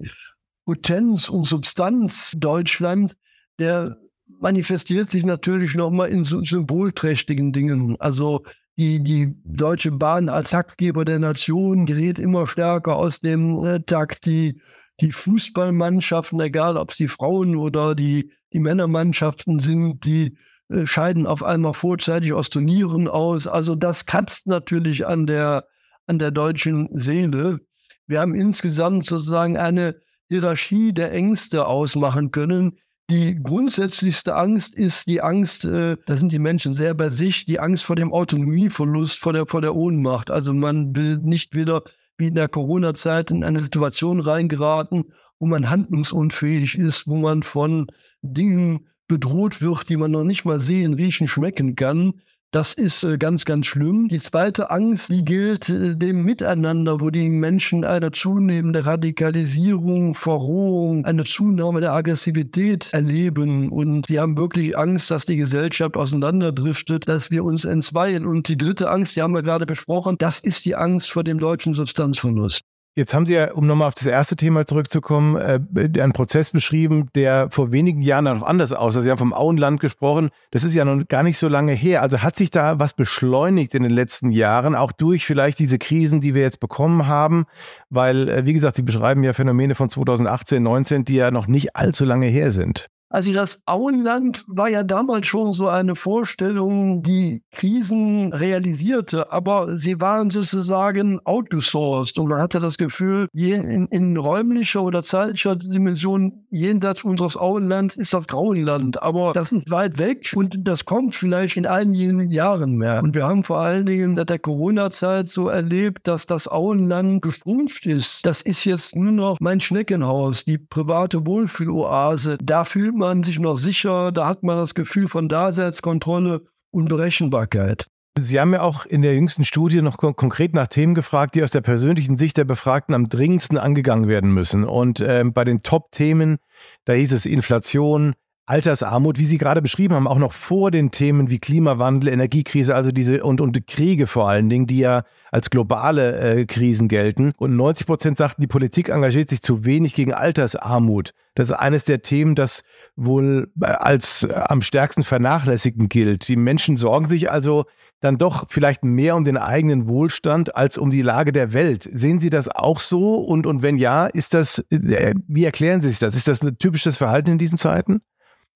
Potenz 0.64 1.28
und 1.28 1.44
Substanz 1.44 2.34
Deutschland, 2.36 3.16
der 3.58 3.96
manifestiert 4.26 5.10
sich 5.10 5.24
natürlich 5.24 5.74
nochmal 5.74 6.10
in 6.10 6.24
symbolträchtigen 6.24 7.52
Dingen. 7.52 7.96
Also 8.00 8.44
die, 8.78 9.02
die 9.02 9.34
Deutsche 9.44 9.90
Bahn 9.90 10.28
als 10.28 10.50
Taktgeber 10.50 11.04
der 11.04 11.18
Nation 11.18 11.84
gerät 11.84 12.20
immer 12.20 12.46
stärker 12.46 12.96
aus 12.96 13.20
dem 13.20 13.64
äh, 13.64 13.80
Takt. 13.80 14.24
Die, 14.24 14.60
die 15.00 15.10
Fußballmannschaften, 15.10 16.40
egal 16.40 16.76
ob 16.76 16.92
es 16.92 16.96
die 16.96 17.08
Frauen 17.08 17.56
oder 17.56 17.96
die, 17.96 18.32
die 18.52 18.60
Männermannschaften 18.60 19.58
sind, 19.58 20.04
die 20.04 20.38
äh, 20.68 20.86
scheiden 20.86 21.26
auf 21.26 21.42
einmal 21.42 21.74
vorzeitig 21.74 22.32
aus 22.32 22.50
Turnieren 22.50 23.08
aus. 23.08 23.48
Also 23.48 23.74
das 23.74 24.06
kratzt 24.06 24.46
natürlich 24.46 25.06
an 25.06 25.26
der, 25.26 25.66
an 26.06 26.20
der 26.20 26.30
deutschen 26.30 26.88
Seele. 26.96 27.58
Wir 28.06 28.20
haben 28.20 28.34
insgesamt 28.36 29.04
sozusagen 29.04 29.56
eine 29.56 29.96
Hierarchie 30.28 30.92
der 30.92 31.12
Ängste 31.12 31.66
ausmachen 31.66 32.30
können, 32.30 32.78
Die 33.10 33.40
grundsätzlichste 33.42 34.36
Angst 34.36 34.74
ist 34.74 35.08
die 35.08 35.22
Angst, 35.22 35.64
äh, 35.64 35.96
da 36.04 36.16
sind 36.18 36.30
die 36.30 36.38
Menschen 36.38 36.74
sehr 36.74 36.92
bei 36.92 37.08
sich, 37.08 37.46
die 37.46 37.58
Angst 37.58 37.84
vor 37.84 37.96
dem 37.96 38.12
Autonomieverlust, 38.12 39.18
vor 39.18 39.32
der, 39.32 39.46
vor 39.46 39.62
der 39.62 39.74
Ohnmacht. 39.74 40.30
Also 40.30 40.52
man 40.52 40.94
will 40.94 41.16
nicht 41.16 41.54
wieder 41.54 41.82
wie 42.18 42.26
in 42.26 42.34
der 42.34 42.48
Corona-Zeit 42.48 43.30
in 43.30 43.44
eine 43.44 43.60
Situation 43.60 44.20
reingeraten, 44.20 45.04
wo 45.38 45.46
man 45.46 45.70
handlungsunfähig 45.70 46.78
ist, 46.78 47.06
wo 47.06 47.16
man 47.16 47.42
von 47.42 47.86
Dingen 48.20 48.88
bedroht 49.06 49.62
wird, 49.62 49.88
die 49.88 49.96
man 49.96 50.10
noch 50.10 50.24
nicht 50.24 50.44
mal 50.44 50.60
sehen, 50.60 50.92
riechen, 50.92 51.28
schmecken 51.28 51.76
kann. 51.76 52.20
Das 52.50 52.72
ist 52.72 53.04
äh, 53.04 53.18
ganz, 53.18 53.44
ganz 53.44 53.66
schlimm. 53.66 54.08
Die 54.08 54.20
zweite 54.20 54.70
Angst, 54.70 55.10
die 55.10 55.22
gilt 55.22 55.68
äh, 55.68 55.94
dem 55.94 56.24
Miteinander, 56.24 56.98
wo 56.98 57.10
die 57.10 57.28
Menschen 57.28 57.84
eine 57.84 58.10
zunehmende 58.10 58.86
Radikalisierung, 58.86 60.14
Verrohung, 60.14 61.04
eine 61.04 61.24
Zunahme 61.24 61.82
der 61.82 61.92
Aggressivität 61.92 62.88
erleben. 62.94 63.68
Und 63.68 64.06
sie 64.06 64.18
haben 64.18 64.38
wirklich 64.38 64.78
Angst, 64.78 65.10
dass 65.10 65.26
die 65.26 65.36
Gesellschaft 65.36 65.98
auseinanderdriftet, 65.98 67.06
dass 67.06 67.30
wir 67.30 67.44
uns 67.44 67.66
entzweien. 67.66 68.26
Und 68.26 68.48
die 68.48 68.56
dritte 68.56 68.90
Angst, 68.90 69.14
die 69.16 69.20
haben 69.20 69.34
wir 69.34 69.42
gerade 69.42 69.66
besprochen, 69.66 70.16
das 70.16 70.40
ist 70.40 70.64
die 70.64 70.74
Angst 70.74 71.10
vor 71.10 71.24
dem 71.24 71.38
deutschen 71.38 71.74
Substanzverlust. 71.74 72.62
Jetzt 72.98 73.14
haben 73.14 73.26
Sie 73.26 73.34
ja, 73.34 73.52
um 73.52 73.64
nochmal 73.64 73.86
auf 73.86 73.94
das 73.94 74.06
erste 74.06 74.34
Thema 74.34 74.66
zurückzukommen, 74.66 75.36
äh, 75.36 75.60
einen 76.02 76.12
Prozess 76.12 76.50
beschrieben, 76.50 77.08
der 77.14 77.48
vor 77.48 77.70
wenigen 77.70 78.02
Jahren 78.02 78.24
noch 78.24 78.42
anders 78.42 78.72
aussah. 78.72 79.02
Sie 79.02 79.08
haben 79.08 79.18
vom 79.18 79.32
Auenland 79.32 79.78
gesprochen. 79.78 80.30
Das 80.50 80.64
ist 80.64 80.74
ja 80.74 80.84
noch 80.84 81.06
gar 81.06 81.22
nicht 81.22 81.38
so 81.38 81.46
lange 81.46 81.74
her. 81.74 82.02
Also 82.02 82.22
hat 82.24 82.34
sich 82.34 82.50
da 82.50 82.80
was 82.80 82.94
beschleunigt 82.94 83.72
in 83.76 83.84
den 83.84 83.92
letzten 83.92 84.32
Jahren, 84.32 84.74
auch 84.74 84.90
durch 84.90 85.26
vielleicht 85.26 85.60
diese 85.60 85.78
Krisen, 85.78 86.20
die 86.20 86.34
wir 86.34 86.42
jetzt 86.42 86.58
bekommen 86.58 87.06
haben? 87.06 87.44
Weil, 87.88 88.28
äh, 88.28 88.46
wie 88.46 88.52
gesagt, 88.52 88.74
Sie 88.74 88.82
beschreiben 88.82 89.22
ja 89.22 89.32
Phänomene 89.32 89.76
von 89.76 89.88
2018, 89.88 90.60
19, 90.60 91.04
die 91.04 91.14
ja 91.14 91.30
noch 91.30 91.46
nicht 91.46 91.76
allzu 91.76 92.04
lange 92.04 92.26
her 92.26 92.50
sind. 92.50 92.88
Also 93.10 93.32
das 93.32 93.62
Auenland 93.64 94.44
war 94.48 94.68
ja 94.68 94.82
damals 94.82 95.26
schon 95.26 95.54
so 95.54 95.68
eine 95.68 95.94
Vorstellung, 95.94 97.02
die 97.02 97.42
Krisen 97.52 98.32
realisierte, 98.34 99.32
aber 99.32 99.78
sie 99.78 99.98
waren 100.00 100.28
sozusagen 100.28 101.18
outgesourced 101.24 102.18
und 102.18 102.28
man 102.28 102.42
hatte 102.42 102.60
das 102.60 102.76
Gefühl, 102.76 103.28
in, 103.32 103.86
in 103.86 104.16
räumlicher 104.18 104.82
oder 104.82 105.02
zeitlicher 105.02 105.56
Dimension 105.56 106.44
jenseits 106.50 107.02
unseres 107.02 107.36
Auenlands 107.36 107.96
ist 107.96 108.12
das 108.12 108.26
Grauenland, 108.26 109.02
aber 109.02 109.32
das 109.32 109.52
ist 109.52 109.70
weit 109.70 109.98
weg 109.98 110.32
und 110.36 110.56
das 110.64 110.84
kommt 110.84 111.14
vielleicht 111.14 111.56
in 111.56 111.64
einigen 111.64 112.30
Jahren 112.30 112.76
mehr. 112.76 113.02
Und 113.02 113.14
wir 113.14 113.24
haben 113.24 113.42
vor 113.42 113.60
allen 113.60 113.86
Dingen 113.86 114.18
in 114.18 114.26
der 114.26 114.38
Corona-Zeit 114.38 115.30
so 115.30 115.48
erlebt, 115.48 116.06
dass 116.06 116.26
das 116.26 116.46
Auenland 116.46 117.22
geschrumpft 117.22 117.86
ist. 117.86 118.26
Das 118.26 118.42
ist 118.42 118.64
jetzt 118.66 118.94
nur 118.94 119.12
noch 119.12 119.40
mein 119.40 119.60
Schneckenhaus, 119.60 120.44
die 120.44 120.58
private 120.58 121.26
Wohlfühloase. 121.26 122.36
Da 122.42 122.64
fühlt 122.64 122.97
man 122.98 123.22
sich 123.22 123.38
noch 123.38 123.56
sicher, 123.56 124.12
da 124.12 124.26
hat 124.26 124.42
man 124.42 124.58
das 124.58 124.74
Gefühl 124.74 125.08
von 125.08 125.28
Daseinskontrolle 125.28 126.42
und 126.70 126.88
Berechenbarkeit. 126.88 127.86
Sie 128.20 128.40
haben 128.40 128.52
ja 128.52 128.62
auch 128.62 128.84
in 128.84 129.02
der 129.02 129.14
jüngsten 129.14 129.44
Studie 129.44 129.80
noch 129.80 129.96
konkret 129.96 130.52
nach 130.54 130.66
Themen 130.66 130.94
gefragt, 130.94 131.34
die 131.34 131.42
aus 131.42 131.52
der 131.52 131.60
persönlichen 131.60 132.16
Sicht 132.16 132.36
der 132.36 132.44
Befragten 132.44 132.94
am 132.94 133.08
dringendsten 133.08 133.58
angegangen 133.58 134.08
werden 134.08 134.32
müssen. 134.32 134.64
Und 134.64 135.00
äh, 135.00 135.24
bei 135.24 135.44
den 135.44 135.62
Top-Themen, 135.62 136.38
da 136.84 136.94
hieß 136.94 137.12
es 137.12 137.26
Inflation, 137.26 138.14
Altersarmut, 138.48 139.18
wie 139.18 139.26
Sie 139.26 139.36
gerade 139.36 139.60
beschrieben 139.60 139.94
haben, 139.94 140.06
auch 140.06 140.18
noch 140.18 140.32
vor 140.32 140.70
den 140.70 140.90
Themen 140.90 141.28
wie 141.28 141.38
Klimawandel, 141.38 142.08
Energiekrise, 142.08 142.74
also 142.74 142.90
diese 142.90 143.22
und, 143.22 143.40
und 143.42 143.66
Kriege 143.66 144.06
vor 144.06 144.28
allen 144.28 144.48
Dingen, 144.48 144.66
die 144.66 144.78
ja 144.78 145.02
als 145.30 145.50
globale 145.50 146.18
äh, 146.18 146.46
Krisen 146.46 146.88
gelten. 146.88 147.32
Und 147.36 147.56
90 147.56 147.86
Prozent 147.86 148.16
sagten, 148.16 148.40
die 148.40 148.46
Politik 148.46 148.88
engagiert 148.88 149.28
sich 149.28 149.42
zu 149.42 149.66
wenig 149.66 149.94
gegen 149.94 150.14
Altersarmut. 150.14 151.12
Das 151.34 151.50
ist 151.50 151.56
eines 151.56 151.84
der 151.84 152.00
Themen, 152.00 152.34
das 152.34 152.62
wohl 152.96 153.50
äh, 153.60 153.66
als 153.66 154.24
äh, 154.24 154.32
am 154.32 154.62
stärksten 154.62 155.02
vernachlässigen 155.02 155.90
gilt. 155.90 156.26
Die 156.28 156.36
Menschen 156.36 156.78
sorgen 156.78 157.06
sich 157.06 157.30
also 157.30 157.66
dann 158.00 158.16
doch 158.16 158.46
vielleicht 158.48 158.82
mehr 158.82 159.14
um 159.16 159.24
den 159.24 159.36
eigenen 159.36 159.88
Wohlstand 159.88 160.56
als 160.56 160.78
um 160.78 160.90
die 160.90 161.02
Lage 161.02 161.32
der 161.32 161.52
Welt. 161.52 161.88
Sehen 161.92 162.18
Sie 162.20 162.30
das 162.30 162.48
auch 162.48 162.80
so? 162.80 163.16
Und, 163.16 163.46
und 163.46 163.60
wenn 163.60 163.76
ja, 163.76 164.06
ist 164.06 164.32
das, 164.32 164.64
äh, 164.70 165.14
wie 165.26 165.44
erklären 165.44 165.82
Sie 165.82 165.90
sich 165.90 165.98
das? 165.98 166.14
Ist 166.14 166.28
das 166.28 166.42
ein 166.42 166.56
typisches 166.58 166.96
Verhalten 166.96 167.32
in 167.32 167.38
diesen 167.38 167.58
Zeiten? 167.58 168.00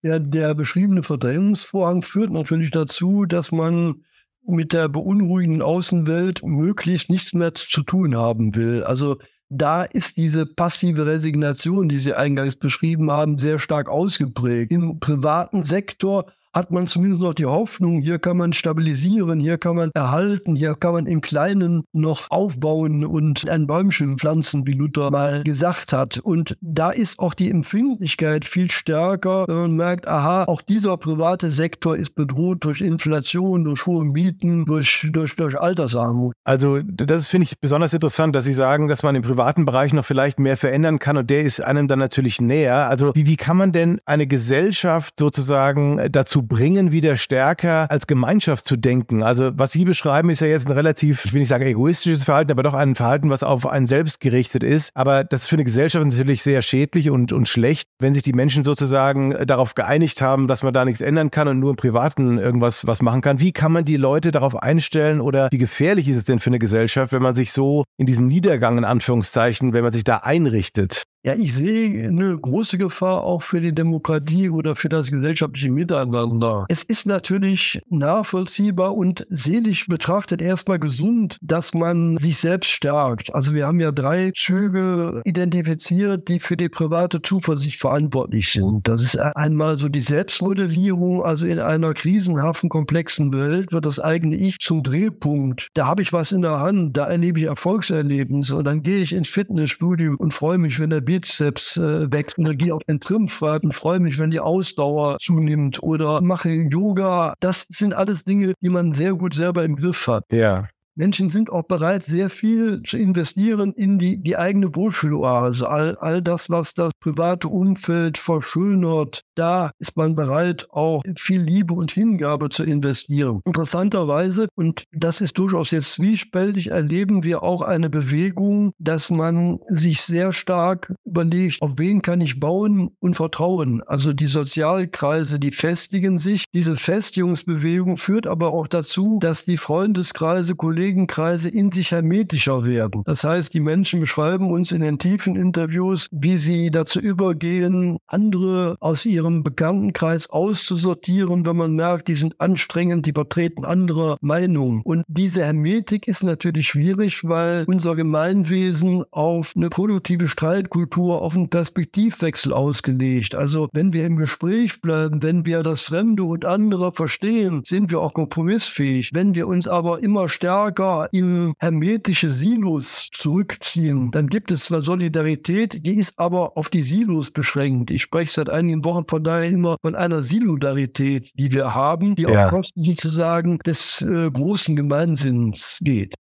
Ja, 0.02 0.18
der 0.18 0.54
beschriebene 0.54 1.04
Verdrängungsvorhang 1.04 2.02
führt 2.02 2.30
natürlich 2.30 2.72
dazu, 2.72 3.24
dass 3.24 3.52
man 3.52 4.04
mit 4.44 4.72
der 4.72 4.88
beunruhigenden 4.88 5.62
Außenwelt 5.62 6.42
möglichst 6.44 7.08
nichts 7.08 7.32
mehr 7.34 7.54
zu 7.54 7.82
tun 7.82 8.16
haben 8.16 8.56
will. 8.56 8.82
Also 8.82 9.18
da 9.48 9.84
ist 9.84 10.16
diese 10.16 10.46
passive 10.46 11.06
Resignation, 11.06 11.88
die 11.88 11.98
Sie 11.98 12.14
eingangs 12.14 12.56
beschrieben 12.56 13.10
haben, 13.10 13.38
sehr 13.38 13.60
stark 13.60 13.88
ausgeprägt. 13.88 14.72
Im 14.72 14.98
privaten 14.98 15.62
Sektor 15.62 16.32
hat 16.54 16.70
man 16.70 16.86
zumindest 16.86 17.22
noch 17.22 17.34
die 17.34 17.46
Hoffnung, 17.46 18.02
hier 18.02 18.18
kann 18.18 18.36
man 18.36 18.52
stabilisieren, 18.52 19.40
hier 19.40 19.58
kann 19.58 19.76
man 19.76 19.90
erhalten, 19.94 20.54
hier 20.54 20.74
kann 20.74 20.92
man 20.92 21.06
im 21.06 21.20
Kleinen 21.20 21.84
noch 21.92 22.30
aufbauen 22.30 23.04
und 23.04 23.48
ein 23.48 23.66
Bäumchen 23.66 24.18
pflanzen, 24.18 24.66
wie 24.66 24.72
Luther 24.72 25.10
mal 25.10 25.42
gesagt 25.44 25.92
hat. 25.92 26.18
Und 26.18 26.56
da 26.60 26.90
ist 26.90 27.18
auch 27.18 27.34
die 27.34 27.50
Empfindlichkeit 27.50 28.44
viel 28.44 28.70
stärker, 28.70 29.46
wenn 29.48 29.56
man 29.56 29.76
merkt, 29.76 30.06
aha, 30.06 30.44
auch 30.44 30.60
dieser 30.62 30.96
private 30.96 31.50
Sektor 31.50 31.96
ist 31.96 32.14
bedroht 32.14 32.64
durch 32.64 32.80
Inflation, 32.80 33.64
durch 33.64 33.86
hohe 33.86 34.04
Mieten, 34.04 34.64
durch, 34.66 35.08
durch, 35.12 35.36
durch 35.36 35.58
Altersarmut. 35.58 36.34
Also 36.44 36.80
das 36.82 37.28
finde 37.28 37.44
ich 37.44 37.58
besonders 37.58 37.92
interessant, 37.92 38.36
dass 38.36 38.44
Sie 38.44 38.52
sagen, 38.52 38.88
dass 38.88 39.02
man 39.02 39.14
im 39.14 39.22
privaten 39.22 39.64
Bereich 39.64 39.92
noch 39.92 40.04
vielleicht 40.04 40.38
mehr 40.38 40.56
verändern 40.56 40.98
kann 40.98 41.16
und 41.16 41.30
der 41.30 41.42
ist 41.42 41.60
einem 41.62 41.88
dann 41.88 41.98
natürlich 41.98 42.40
näher. 42.40 42.88
Also 42.88 43.14
wie, 43.14 43.26
wie 43.26 43.36
kann 43.36 43.56
man 43.56 43.72
denn 43.72 44.00
eine 44.04 44.26
Gesellschaft 44.26 45.14
sozusagen 45.18 46.00
dazu 46.10 46.41
bringen, 46.46 46.92
wieder 46.92 47.16
stärker 47.16 47.90
als 47.90 48.06
Gemeinschaft 48.06 48.66
zu 48.66 48.76
denken. 48.76 49.22
Also 49.22 49.50
was 49.54 49.72
Sie 49.72 49.84
beschreiben, 49.84 50.30
ist 50.30 50.40
ja 50.40 50.46
jetzt 50.46 50.66
ein 50.66 50.72
relativ, 50.72 51.24
ich 51.24 51.32
will 51.32 51.40
nicht 51.40 51.48
sagen 51.48 51.66
egoistisches 51.66 52.24
Verhalten, 52.24 52.52
aber 52.52 52.62
doch 52.62 52.74
ein 52.74 52.94
Verhalten, 52.94 53.30
was 53.30 53.42
auf 53.42 53.66
einen 53.66 53.86
selbst 53.86 54.20
gerichtet 54.20 54.62
ist. 54.62 54.90
Aber 54.94 55.24
das 55.24 55.42
ist 55.42 55.48
für 55.48 55.56
eine 55.56 55.64
Gesellschaft 55.64 56.04
natürlich 56.04 56.42
sehr 56.42 56.62
schädlich 56.62 57.10
und, 57.10 57.32
und 57.32 57.48
schlecht, 57.48 57.88
wenn 57.98 58.14
sich 58.14 58.22
die 58.22 58.32
Menschen 58.32 58.64
sozusagen 58.64 59.46
darauf 59.46 59.74
geeinigt 59.74 60.20
haben, 60.20 60.48
dass 60.48 60.62
man 60.62 60.74
da 60.74 60.84
nichts 60.84 61.00
ändern 61.00 61.30
kann 61.30 61.48
und 61.48 61.58
nur 61.58 61.70
im 61.70 61.76
Privaten 61.76 62.38
irgendwas 62.38 62.86
was 62.86 63.02
machen 63.02 63.20
kann. 63.20 63.40
Wie 63.40 63.52
kann 63.52 63.72
man 63.72 63.84
die 63.84 63.96
Leute 63.96 64.30
darauf 64.30 64.56
einstellen 64.56 65.20
oder 65.20 65.48
wie 65.50 65.58
gefährlich 65.58 66.08
ist 66.08 66.16
es 66.16 66.24
denn 66.24 66.38
für 66.38 66.50
eine 66.50 66.58
Gesellschaft, 66.58 67.12
wenn 67.12 67.22
man 67.22 67.34
sich 67.34 67.52
so 67.52 67.84
in 67.96 68.06
diesem 68.06 68.26
Niedergang 68.26 68.78
in 68.78 68.84
Anführungszeichen, 68.84 69.72
wenn 69.72 69.84
man 69.84 69.92
sich 69.92 70.04
da 70.04 70.18
einrichtet? 70.18 71.04
Ja, 71.24 71.36
ich 71.36 71.54
sehe 71.54 72.08
eine 72.08 72.36
große 72.36 72.78
Gefahr 72.78 73.22
auch 73.22 73.44
für 73.44 73.60
die 73.60 73.72
Demokratie 73.72 74.50
oder 74.50 74.74
für 74.74 74.88
das 74.88 75.08
gesellschaftliche 75.08 75.70
Miteinander. 75.70 76.66
Es 76.68 76.82
ist 76.82 77.06
natürlich 77.06 77.80
nachvollziehbar 77.88 78.96
und 78.96 79.24
seelisch 79.30 79.86
betrachtet 79.86 80.42
erstmal 80.42 80.80
gesund, 80.80 81.38
dass 81.40 81.74
man 81.74 82.16
sich 82.16 82.38
selbst 82.38 82.70
stärkt. 82.70 83.32
Also 83.36 83.54
wir 83.54 83.68
haben 83.68 83.78
ja 83.78 83.92
drei 83.92 84.32
Züge 84.34 85.22
identifiziert, 85.24 86.26
die 86.26 86.40
für 86.40 86.56
die 86.56 86.68
private 86.68 87.22
Zuversicht 87.22 87.78
verantwortlich 87.78 88.50
sind. 88.50 88.88
Das 88.88 89.00
ist 89.00 89.16
einmal 89.16 89.78
so 89.78 89.88
die 89.88 90.02
Selbstmodellierung, 90.02 91.22
also 91.22 91.46
in 91.46 91.60
einer 91.60 91.94
krisenhaften, 91.94 92.68
komplexen 92.68 93.32
Welt 93.32 93.70
wird 93.70 93.86
das 93.86 94.00
eigene 94.00 94.34
Ich 94.34 94.58
zum 94.58 94.82
Drehpunkt. 94.82 95.68
Da 95.74 95.86
habe 95.86 96.02
ich 96.02 96.12
was 96.12 96.32
in 96.32 96.42
der 96.42 96.58
Hand, 96.58 96.96
da 96.96 97.06
erlebe 97.06 97.38
ich 97.38 97.46
Erfolgserlebnisse 97.46 98.56
und 98.56 98.64
dann 98.64 98.82
gehe 98.82 99.02
ich 99.02 99.12
ins 99.12 99.28
Fitnessstudio 99.28 100.16
und 100.18 100.34
freue 100.34 100.58
mich, 100.58 100.80
wenn 100.80 100.90
der 100.90 101.11
Bizeps 101.12 101.76
äh, 101.76 102.10
wächst 102.10 102.38
und 102.38 102.56
gehe 102.56 102.74
auf 102.74 102.82
den 102.88 102.98
Trimmfahrt 102.98 103.64
und 103.64 103.74
freue 103.74 104.00
mich, 104.00 104.18
wenn 104.18 104.30
die 104.30 104.40
Ausdauer 104.40 105.18
zunimmt 105.20 105.82
oder 105.82 106.22
mache 106.22 106.48
Yoga. 106.48 107.34
Das 107.40 107.66
sind 107.68 107.92
alles 107.92 108.24
Dinge, 108.24 108.54
die 108.62 108.70
man 108.70 108.92
sehr 108.92 109.12
gut 109.12 109.34
selber 109.34 109.62
im 109.62 109.76
Griff 109.76 110.06
hat. 110.06 110.24
Ja. 110.32 110.68
Menschen 110.94 111.30
sind 111.30 111.50
auch 111.50 111.62
bereit, 111.62 112.04
sehr 112.04 112.28
viel 112.28 112.82
zu 112.82 112.98
investieren 112.98 113.72
in 113.72 113.98
die, 113.98 114.18
die 114.18 114.36
eigene 114.36 114.74
Wohlfühloase. 114.74 115.66
All, 115.66 115.96
all 115.96 116.20
das, 116.20 116.50
was 116.50 116.74
das 116.74 116.92
private 117.00 117.48
Umfeld 117.48 118.18
verschönert, 118.18 119.22
da 119.34 119.70
ist 119.78 119.96
man 119.96 120.14
bereit, 120.14 120.66
auch 120.70 121.02
viel 121.16 121.40
Liebe 121.40 121.72
und 121.72 121.92
Hingabe 121.92 122.50
zu 122.50 122.64
investieren. 122.64 123.40
Interessanterweise, 123.46 124.48
und 124.54 124.84
das 124.92 125.22
ist 125.22 125.38
durchaus 125.38 125.70
jetzt 125.70 125.94
zwiespältig, 125.94 126.70
erleben 126.70 127.24
wir 127.24 127.42
auch 127.42 127.62
eine 127.62 127.88
Bewegung, 127.88 128.72
dass 128.78 129.08
man 129.08 129.60
sich 129.68 130.02
sehr 130.02 130.34
stark 130.34 130.94
überlegt, 131.06 131.62
auf 131.62 131.72
wen 131.76 132.02
kann 132.02 132.20
ich 132.20 132.38
bauen 132.38 132.90
und 133.00 133.16
vertrauen. 133.16 133.82
Also 133.86 134.12
die 134.12 134.26
Sozialkreise, 134.26 135.38
die 135.38 135.52
festigen 135.52 136.18
sich. 136.18 136.44
Diese 136.52 136.76
Festigungsbewegung 136.76 137.96
führt 137.96 138.26
aber 138.26 138.52
auch 138.52 138.68
dazu, 138.68 139.18
dass 139.22 139.46
die 139.46 139.56
Freundeskreise, 139.56 140.54
Kollegen, 140.54 140.81
Kollegenkreise 140.82 141.48
in 141.48 141.70
sich 141.70 141.92
hermetischer 141.92 142.66
werden. 142.66 143.02
Das 143.04 143.22
heißt, 143.22 143.54
die 143.54 143.60
Menschen 143.60 144.00
beschreiben 144.00 144.50
uns 144.50 144.72
in 144.72 144.80
den 144.80 144.98
tiefen 144.98 145.36
Interviews, 145.36 146.08
wie 146.10 146.38
sie 146.38 146.72
dazu 146.72 146.98
übergehen, 146.98 147.98
andere 148.08 148.74
aus 148.80 149.06
ihrem 149.06 149.44
Bekanntenkreis 149.44 150.28
auszusortieren, 150.28 151.46
wenn 151.46 151.56
man 151.56 151.76
merkt, 151.76 152.08
die 152.08 152.16
sind 152.16 152.40
anstrengend, 152.40 153.06
die 153.06 153.12
vertreten 153.12 153.64
andere 153.64 154.16
Meinungen. 154.20 154.82
Und 154.82 155.04
diese 155.06 155.44
Hermetik 155.44 156.08
ist 156.08 156.24
natürlich 156.24 156.66
schwierig, 156.66 157.22
weil 157.22 157.64
unser 157.68 157.94
Gemeinwesen 157.94 159.04
auf 159.12 159.52
eine 159.54 159.70
produktive 159.70 160.26
Streitkultur, 160.26 161.22
auf 161.22 161.36
einen 161.36 161.48
Perspektivwechsel 161.48 162.52
ausgelegt. 162.52 163.36
Also 163.36 163.68
wenn 163.72 163.92
wir 163.92 164.04
im 164.04 164.16
Gespräch 164.16 164.80
bleiben, 164.80 165.22
wenn 165.22 165.46
wir 165.46 165.62
das 165.62 165.82
Fremde 165.82 166.24
und 166.24 166.44
andere 166.44 166.90
verstehen, 166.90 167.62
sind 167.64 167.92
wir 167.92 168.00
auch 168.00 168.14
kompromissfähig. 168.14 169.10
Wenn 169.12 169.36
wir 169.36 169.46
uns 169.46 169.68
aber 169.68 170.02
immer 170.02 170.28
stärker 170.28 170.71
in 171.12 171.54
hermetische 171.58 172.30
Silos 172.30 173.08
zurückziehen, 173.12 174.10
dann 174.10 174.28
gibt 174.28 174.50
es 174.50 174.64
zwar 174.64 174.82
Solidarität, 174.82 175.84
die 175.86 175.94
ist 175.94 176.18
aber 176.18 176.56
auf 176.56 176.68
die 176.68 176.82
Silos 176.82 177.30
beschränkt. 177.30 177.90
Ich 177.90 178.02
spreche 178.02 178.32
seit 178.32 178.50
einigen 178.50 178.84
Wochen 178.84 179.04
von 179.06 179.24
daher 179.24 179.48
immer 179.48 179.76
von 179.82 179.94
einer 179.94 180.22
Silodarität, 180.22 181.30
die 181.38 181.52
wir 181.52 181.74
haben, 181.74 182.14
die 182.16 182.22
ja. 182.22 182.46
auf 182.46 182.50
Kosten 182.50 182.84
sozusagen 182.84 183.58
des 183.58 184.02
äh, 184.02 184.30
großen 184.30 184.76
Gemeinsinns 184.76 185.78
geht. 185.82 186.14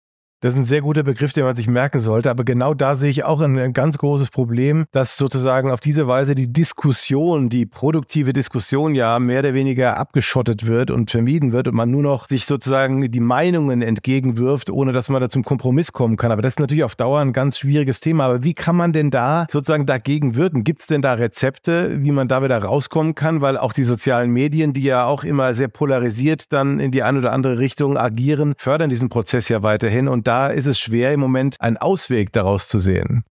Das 0.40 0.54
ist 0.54 0.60
ein 0.60 0.64
sehr 0.64 0.82
guter 0.82 1.02
Begriff, 1.02 1.32
den 1.32 1.42
man 1.42 1.56
sich 1.56 1.66
merken 1.66 1.98
sollte. 1.98 2.30
Aber 2.30 2.44
genau 2.44 2.72
da 2.72 2.94
sehe 2.94 3.10
ich 3.10 3.24
auch 3.24 3.40
ein, 3.40 3.72
ganz 3.72 3.98
großes 3.98 4.30
Problem, 4.30 4.84
dass 4.92 5.16
sozusagen 5.16 5.72
auf 5.72 5.80
diese 5.80 6.06
Weise 6.06 6.36
die 6.36 6.52
Diskussion, 6.52 7.48
die 7.48 7.66
produktive 7.66 8.32
Diskussion 8.32 8.94
ja 8.94 9.18
mehr 9.18 9.40
oder 9.40 9.52
weniger 9.52 9.96
abgeschottet 9.96 10.68
wird 10.68 10.92
und 10.92 11.10
vermieden 11.10 11.50
wird 11.50 11.66
und 11.66 11.74
man 11.74 11.90
nur 11.90 12.04
noch 12.04 12.28
sich 12.28 12.46
sozusagen 12.46 13.10
die 13.10 13.18
Meinungen 13.18 13.82
entgegenwirft, 13.82 14.70
ohne 14.70 14.92
dass 14.92 15.08
man 15.08 15.20
da 15.20 15.28
zum 15.28 15.42
Kompromiss 15.42 15.90
kommen 15.90 16.16
kann. 16.16 16.30
Aber 16.30 16.40
das 16.40 16.52
ist 16.52 16.60
natürlich 16.60 16.84
auf 16.84 16.94
Dauer 16.94 17.18
ein 17.18 17.32
ganz 17.32 17.58
schwieriges 17.58 17.98
Thema. 17.98 18.26
Aber 18.26 18.44
wie 18.44 18.54
kann 18.54 18.76
man 18.76 18.92
denn 18.92 19.10
da 19.10 19.44
sozusagen 19.50 19.86
dagegen 19.86 20.36
wirken? 20.36 20.62
Gibt 20.62 20.82
es 20.82 20.86
denn 20.86 21.02
da 21.02 21.14
Rezepte, 21.14 22.00
wie 22.00 22.12
man 22.12 22.28
da 22.28 22.44
wieder 22.44 22.62
rauskommen 22.62 23.16
kann? 23.16 23.40
Weil 23.40 23.58
auch 23.58 23.72
die 23.72 23.82
sozialen 23.82 24.30
Medien, 24.30 24.72
die 24.72 24.84
ja 24.84 25.04
auch 25.04 25.24
immer 25.24 25.56
sehr 25.56 25.66
polarisiert 25.66 26.52
dann 26.52 26.78
in 26.78 26.92
die 26.92 27.02
eine 27.02 27.18
oder 27.18 27.32
andere 27.32 27.58
Richtung 27.58 27.98
agieren, 27.98 28.54
fördern 28.56 28.88
diesen 28.88 29.08
Prozess 29.08 29.48
ja 29.48 29.64
weiterhin. 29.64 30.06
Und 30.06 30.27
da 30.28 30.48
ist 30.48 30.66
es 30.66 30.78
schwer 30.78 31.14
im 31.14 31.20
Moment 31.20 31.58
einen 31.58 31.78
Ausweg 31.78 32.32
daraus 32.32 32.68
zu 32.68 32.78
sehen. 32.78 33.24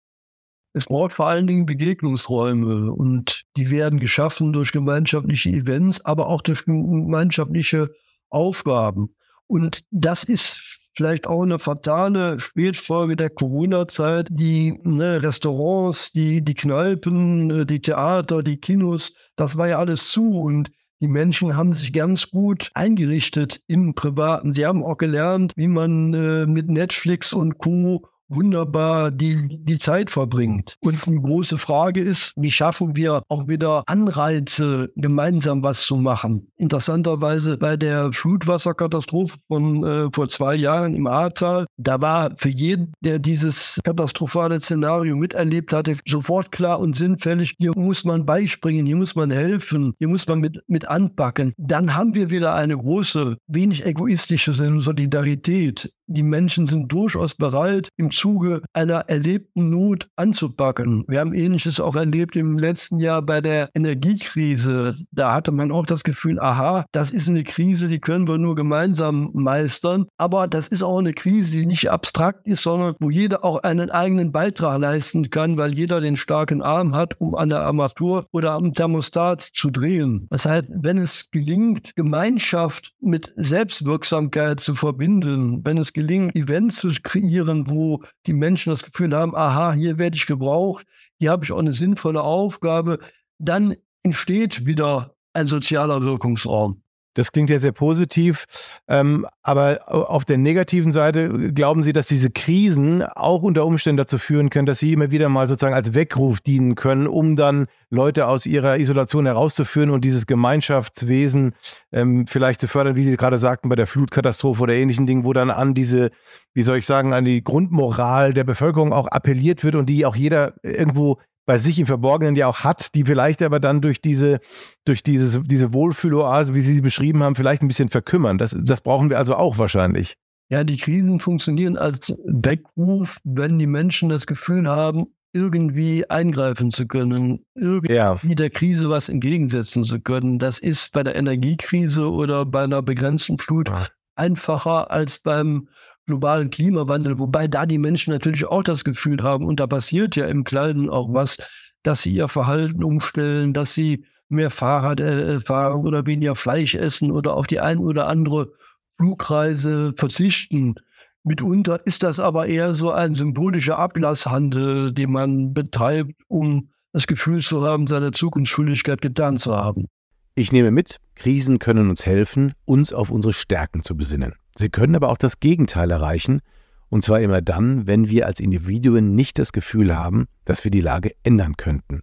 Es 0.72 0.86
braucht 0.86 1.12
vor 1.12 1.28
allen 1.28 1.46
Dingen 1.46 1.66
Begegnungsräume 1.66 2.90
und 2.90 3.42
die 3.56 3.70
werden 3.70 4.00
geschaffen 4.00 4.54
durch 4.54 4.72
gemeinschaftliche 4.72 5.50
Events, 5.50 6.02
aber 6.06 6.26
auch 6.26 6.40
durch 6.40 6.64
gemeinschaftliche 6.64 7.90
Aufgaben. 8.30 9.14
Und 9.46 9.82
das 9.90 10.24
ist 10.24 10.78
vielleicht 10.96 11.26
auch 11.26 11.42
eine 11.42 11.58
fatale 11.58 12.40
Spätfolge 12.40 13.14
der 13.16 13.28
Corona-Zeit. 13.28 14.28
Die 14.30 14.78
ne, 14.82 15.22
Restaurants, 15.22 16.12
die, 16.12 16.42
die 16.42 16.54
Kneipen, 16.54 17.66
die 17.66 17.80
Theater, 17.80 18.42
die 18.42 18.56
Kinos, 18.56 19.12
das 19.36 19.58
war 19.58 19.68
ja 19.68 19.78
alles 19.78 20.08
zu 20.08 20.40
und 20.40 20.70
die 21.00 21.08
Menschen 21.08 21.56
haben 21.56 21.72
sich 21.72 21.92
ganz 21.92 22.30
gut 22.30 22.70
eingerichtet 22.74 23.60
im 23.66 23.94
Privaten. 23.94 24.52
Sie 24.52 24.64
haben 24.64 24.82
auch 24.82 24.96
gelernt, 24.96 25.52
wie 25.56 25.68
man 25.68 26.14
äh, 26.14 26.46
mit 26.46 26.68
Netflix 26.68 27.32
und 27.32 27.58
Co 27.58 28.08
wunderbar 28.28 29.10
die, 29.10 29.58
die 29.62 29.78
Zeit 29.78 30.10
verbringt. 30.10 30.76
Und 30.80 31.04
die 31.06 31.20
große 31.20 31.58
Frage 31.58 32.00
ist, 32.00 32.32
wie 32.36 32.50
schaffen 32.50 32.96
wir 32.96 33.22
auch 33.28 33.48
wieder 33.48 33.82
Anreize, 33.86 34.90
gemeinsam 34.96 35.62
was 35.62 35.82
zu 35.82 35.96
machen? 35.96 36.48
Interessanterweise 36.56 37.58
bei 37.58 37.76
der 37.76 38.12
Flutwasserkatastrophe 38.12 39.38
von 39.48 39.84
äh, 39.84 40.08
vor 40.12 40.28
zwei 40.28 40.54
Jahren 40.54 40.94
im 40.94 41.06
Ahrtal, 41.06 41.66
da 41.76 42.00
war 42.00 42.34
für 42.36 42.48
jeden, 42.48 42.92
der 43.00 43.18
dieses 43.18 43.80
katastrophale 43.84 44.60
Szenario 44.60 45.16
miterlebt 45.16 45.72
hatte, 45.72 45.96
sofort 46.06 46.52
klar 46.52 46.80
und 46.80 46.96
sinnfällig, 46.96 47.54
hier 47.58 47.72
muss 47.76 48.04
man 48.04 48.26
beispringen, 48.26 48.86
hier 48.86 48.96
muss 48.96 49.14
man 49.14 49.30
helfen, 49.30 49.94
hier 49.98 50.08
muss 50.08 50.26
man 50.26 50.40
mit, 50.40 50.62
mit 50.66 50.88
anpacken. 50.88 51.52
Dann 51.56 51.94
haben 51.94 52.14
wir 52.14 52.30
wieder 52.30 52.54
eine 52.54 52.76
große, 52.76 53.36
wenig 53.46 53.84
egoistische 53.84 54.52
Solidarität. 54.52 55.92
Die 56.08 56.22
Menschen 56.22 56.68
sind 56.68 56.92
durchaus 56.92 57.34
bereit, 57.34 57.88
im 57.96 58.12
Zuge 58.12 58.62
einer 58.72 59.08
erlebten 59.08 59.70
Not 59.70 60.08
anzupacken. 60.14 61.04
Wir 61.08 61.18
haben 61.18 61.34
Ähnliches 61.34 61.80
auch 61.80 61.96
erlebt 61.96 62.36
im 62.36 62.56
letzten 62.56 63.00
Jahr 63.00 63.22
bei 63.22 63.40
der 63.40 63.70
Energiekrise. 63.74 64.94
Da 65.10 65.34
hatte 65.34 65.50
man 65.50 65.72
auch 65.72 65.84
das 65.84 66.04
Gefühl, 66.04 66.38
aha, 66.38 66.86
das 66.92 67.10
ist 67.10 67.28
eine 67.28 67.42
Krise, 67.42 67.88
die 67.88 67.98
können 67.98 68.28
wir 68.28 68.38
nur 68.38 68.54
gemeinsam 68.54 69.30
meistern. 69.34 70.06
Aber 70.16 70.46
das 70.46 70.68
ist 70.68 70.84
auch 70.84 70.98
eine 71.00 71.12
Krise, 71.12 71.50
die 71.50 71.66
nicht 71.66 71.90
abstrakt 71.90 72.46
ist, 72.46 72.62
sondern 72.62 72.94
wo 73.00 73.10
jeder 73.10 73.44
auch 73.44 73.64
einen 73.64 73.90
eigenen 73.90 74.30
Beitrag 74.30 74.80
leisten 74.80 75.30
kann, 75.30 75.56
weil 75.56 75.74
jeder 75.74 76.00
den 76.00 76.14
starken 76.14 76.62
Arm 76.62 76.94
hat, 76.94 77.20
um 77.20 77.34
an 77.34 77.48
der 77.48 77.62
Armatur 77.62 78.26
oder 78.30 78.52
am 78.52 78.72
Thermostat 78.74 79.42
zu 79.42 79.72
drehen. 79.72 80.28
Das 80.30 80.46
heißt, 80.46 80.70
wenn 80.70 80.98
es 80.98 81.32
gelingt, 81.32 81.96
Gemeinschaft 81.96 82.92
mit 83.00 83.34
Selbstwirksamkeit 83.36 84.60
zu 84.60 84.76
verbinden, 84.76 85.64
wenn 85.64 85.78
es 85.78 85.95
gelingt, 85.96 86.36
Events 86.36 86.76
zu 86.76 86.92
kreieren, 87.02 87.66
wo 87.68 88.02
die 88.26 88.34
Menschen 88.34 88.68
das 88.68 88.84
Gefühl 88.84 89.16
haben, 89.16 89.34
aha, 89.34 89.72
hier 89.72 89.96
werde 89.96 90.14
ich 90.14 90.26
gebraucht, 90.26 90.86
hier 91.18 91.30
habe 91.30 91.42
ich 91.42 91.52
auch 91.52 91.58
eine 91.58 91.72
sinnvolle 91.72 92.20
Aufgabe, 92.20 92.98
dann 93.38 93.74
entsteht 94.02 94.66
wieder 94.66 95.16
ein 95.32 95.46
sozialer 95.46 96.02
Wirkungsraum. 96.02 96.82
Das 97.16 97.32
klingt 97.32 97.48
ja 97.48 97.58
sehr 97.58 97.72
positiv. 97.72 98.44
Ähm, 98.88 99.26
aber 99.42 99.80
auf 99.88 100.24
der 100.24 100.36
negativen 100.36 100.92
Seite 100.92 101.52
glauben 101.52 101.82
Sie, 101.82 101.92
dass 101.92 102.06
diese 102.06 102.30
Krisen 102.30 103.02
auch 103.02 103.42
unter 103.42 103.64
Umständen 103.64 103.96
dazu 103.96 104.18
führen 104.18 104.50
können, 104.50 104.66
dass 104.66 104.80
sie 104.80 104.92
immer 104.92 105.10
wieder 105.10 105.28
mal 105.28 105.48
sozusagen 105.48 105.74
als 105.74 105.94
Weckruf 105.94 106.40
dienen 106.40 106.74
können, 106.74 107.06
um 107.06 107.36
dann 107.36 107.66
Leute 107.88 108.26
aus 108.26 108.44
ihrer 108.44 108.78
Isolation 108.78 109.24
herauszuführen 109.26 109.90
und 109.90 110.04
dieses 110.04 110.26
Gemeinschaftswesen 110.26 111.54
ähm, 111.92 112.26
vielleicht 112.26 112.60
zu 112.60 112.68
fördern, 112.68 112.96
wie 112.96 113.04
Sie 113.04 113.16
gerade 113.16 113.38
sagten, 113.38 113.68
bei 113.68 113.76
der 113.76 113.86
Flutkatastrophe 113.86 114.62
oder 114.62 114.74
ähnlichen 114.74 115.06
Dingen, 115.06 115.24
wo 115.24 115.32
dann 115.32 115.50
an 115.50 115.72
diese, 115.74 116.10
wie 116.52 116.62
soll 116.62 116.78
ich 116.78 116.86
sagen, 116.86 117.14
an 117.14 117.24
die 117.24 117.42
Grundmoral 117.42 118.34
der 118.34 118.44
Bevölkerung 118.44 118.92
auch 118.92 119.06
appelliert 119.06 119.64
wird 119.64 119.74
und 119.74 119.86
die 119.86 120.04
auch 120.04 120.16
jeder 120.16 120.54
irgendwo 120.62 121.18
bei 121.46 121.58
sich 121.58 121.78
im 121.78 121.86
Verborgenen 121.86 122.36
ja 122.36 122.48
auch 122.48 122.60
hat, 122.60 122.94
die 122.94 123.04
vielleicht 123.04 123.40
aber 123.40 123.60
dann 123.60 123.80
durch 123.80 124.00
diese, 124.00 124.40
durch 124.84 125.02
dieses, 125.02 125.40
diese 125.44 125.72
Wohlfühloase, 125.72 126.54
wie 126.54 126.60
Sie 126.60 126.74
sie 126.74 126.80
beschrieben 126.80 127.22
haben, 127.22 127.36
vielleicht 127.36 127.62
ein 127.62 127.68
bisschen 127.68 127.88
verkümmern. 127.88 128.36
Das, 128.36 128.56
das 128.58 128.80
brauchen 128.80 129.08
wir 129.08 129.18
also 129.18 129.36
auch 129.36 129.56
wahrscheinlich. 129.56 130.16
Ja, 130.48 130.62
die 130.62 130.76
Krisen 130.76 131.18
funktionieren 131.18 131.76
als 131.76 132.16
Weckruf, 132.24 133.18
wenn 133.24 133.58
die 133.58 133.66
Menschen 133.66 134.08
das 134.08 134.26
Gefühl 134.26 134.68
haben, 134.68 135.06
irgendwie 135.32 136.08
eingreifen 136.08 136.70
zu 136.70 136.86
können, 136.86 137.44
irgendwie 137.54 137.94
ja. 137.94 138.18
der 138.22 138.50
Krise 138.50 138.88
was 138.88 139.08
entgegensetzen 139.08 139.84
zu 139.84 140.00
können. 140.00 140.38
Das 140.38 140.58
ist 140.58 140.92
bei 140.92 141.02
der 141.02 141.16
Energiekrise 141.16 142.10
oder 142.10 142.46
bei 142.46 142.64
einer 142.64 142.80
begrenzten 142.80 143.38
Flut 143.38 143.70
einfacher 144.14 144.90
als 144.90 145.18
beim 145.18 145.68
globalen 146.06 146.50
Klimawandel, 146.50 147.18
wobei 147.18 147.48
da 147.48 147.66
die 147.66 147.78
Menschen 147.78 148.12
natürlich 148.12 148.46
auch 148.46 148.62
das 148.62 148.84
Gefühl 148.84 149.22
haben, 149.22 149.44
und 149.44 149.60
da 149.60 149.66
passiert 149.66 150.16
ja 150.16 150.26
im 150.26 150.44
Kleinen 150.44 150.88
auch 150.88 151.12
was, 151.12 151.38
dass 151.82 152.02
sie 152.02 152.12
ihr 152.12 152.28
Verhalten 152.28 152.82
umstellen, 152.82 153.52
dass 153.52 153.74
sie 153.74 154.04
mehr 154.28 154.50
Fahrrad 154.50 155.00
äh, 155.00 155.40
fahren 155.40 155.86
oder 155.86 156.06
weniger 156.06 156.34
Fleisch 156.34 156.74
essen 156.74 157.10
oder 157.12 157.34
auf 157.34 157.46
die 157.46 157.60
ein 157.60 157.78
oder 157.78 158.08
andere 158.08 158.52
Flugreise 158.98 159.92
verzichten. 159.96 160.74
Mitunter 161.22 161.84
ist 161.86 162.02
das 162.02 162.18
aber 162.20 162.46
eher 162.46 162.74
so 162.74 162.92
ein 162.92 163.14
symbolischer 163.14 163.78
Ablasshandel, 163.78 164.92
den 164.92 165.12
man 165.12 165.54
betreibt, 165.54 166.14
um 166.28 166.70
das 166.92 167.06
Gefühl 167.06 167.42
zu 167.42 167.62
haben, 167.62 167.86
seine 167.86 168.12
Zukunftsschuldigkeit 168.12 169.00
getan 169.00 169.36
zu 169.36 169.54
haben. 169.54 169.86
Ich 170.34 170.52
nehme 170.52 170.70
mit, 170.70 170.98
Krisen 171.14 171.58
können 171.58 171.90
uns 171.90 172.06
helfen, 172.06 172.52
uns 172.64 172.92
auf 172.92 173.10
unsere 173.10 173.32
Stärken 173.32 173.82
zu 173.82 173.96
besinnen. 173.96 174.34
Sie 174.58 174.70
können 174.70 174.96
aber 174.96 175.10
auch 175.10 175.18
das 175.18 175.38
Gegenteil 175.40 175.90
erreichen, 175.90 176.40
und 176.88 177.04
zwar 177.04 177.20
immer 177.20 177.42
dann, 177.42 177.86
wenn 177.86 178.08
wir 178.08 178.26
als 178.26 178.40
Individuen 178.40 179.14
nicht 179.14 179.38
das 179.38 179.52
Gefühl 179.52 179.96
haben, 179.96 180.26
dass 180.44 180.64
wir 180.64 180.70
die 180.70 180.80
Lage 180.80 181.12
ändern 181.22 181.56
könnten. 181.56 182.02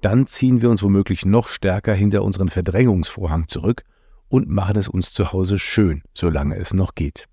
Dann 0.00 0.26
ziehen 0.26 0.60
wir 0.60 0.70
uns 0.70 0.82
womöglich 0.82 1.24
noch 1.24 1.48
stärker 1.48 1.94
hinter 1.94 2.22
unseren 2.22 2.48
Verdrängungsvorhang 2.48 3.48
zurück 3.48 3.82
und 4.28 4.48
machen 4.48 4.76
es 4.76 4.88
uns 4.88 5.12
zu 5.12 5.32
Hause 5.32 5.58
schön, 5.58 6.02
solange 6.12 6.56
es 6.56 6.74
noch 6.74 6.94
geht. 6.94 7.26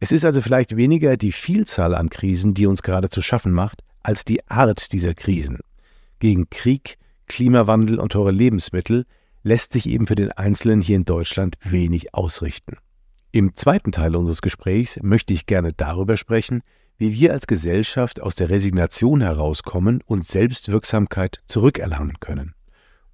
Es 0.00 0.12
ist 0.12 0.24
also 0.24 0.40
vielleicht 0.40 0.76
weniger 0.76 1.16
die 1.16 1.32
Vielzahl 1.32 1.94
an 1.94 2.10
Krisen, 2.10 2.54
die 2.54 2.66
uns 2.66 2.82
gerade 2.82 3.08
zu 3.08 3.22
schaffen 3.22 3.52
macht, 3.52 3.82
als 4.02 4.24
die 4.24 4.46
Art 4.48 4.92
dieser 4.92 5.14
Krisen. 5.14 5.58
Gegen 6.18 6.50
Krieg, 6.50 6.98
Klimawandel 7.26 7.98
und 7.98 8.12
teure 8.12 8.32
Lebensmittel 8.32 9.06
lässt 9.42 9.72
sich 9.72 9.88
eben 9.88 10.06
für 10.06 10.14
den 10.14 10.32
Einzelnen 10.32 10.80
hier 10.80 10.96
in 10.96 11.04
Deutschland 11.04 11.56
wenig 11.62 12.14
ausrichten. 12.14 12.76
Im 13.30 13.54
zweiten 13.54 13.92
Teil 13.92 14.16
unseres 14.16 14.40
Gesprächs 14.40 14.98
möchte 15.02 15.34
ich 15.34 15.44
gerne 15.44 15.74
darüber 15.74 16.16
sprechen, 16.16 16.62
wie 16.96 17.12
wir 17.12 17.32
als 17.32 17.46
Gesellschaft 17.46 18.22
aus 18.22 18.36
der 18.36 18.48
Resignation 18.48 19.20
herauskommen 19.20 20.00
und 20.06 20.24
Selbstwirksamkeit 20.24 21.42
zurückerlangen 21.46 22.20
können. 22.20 22.54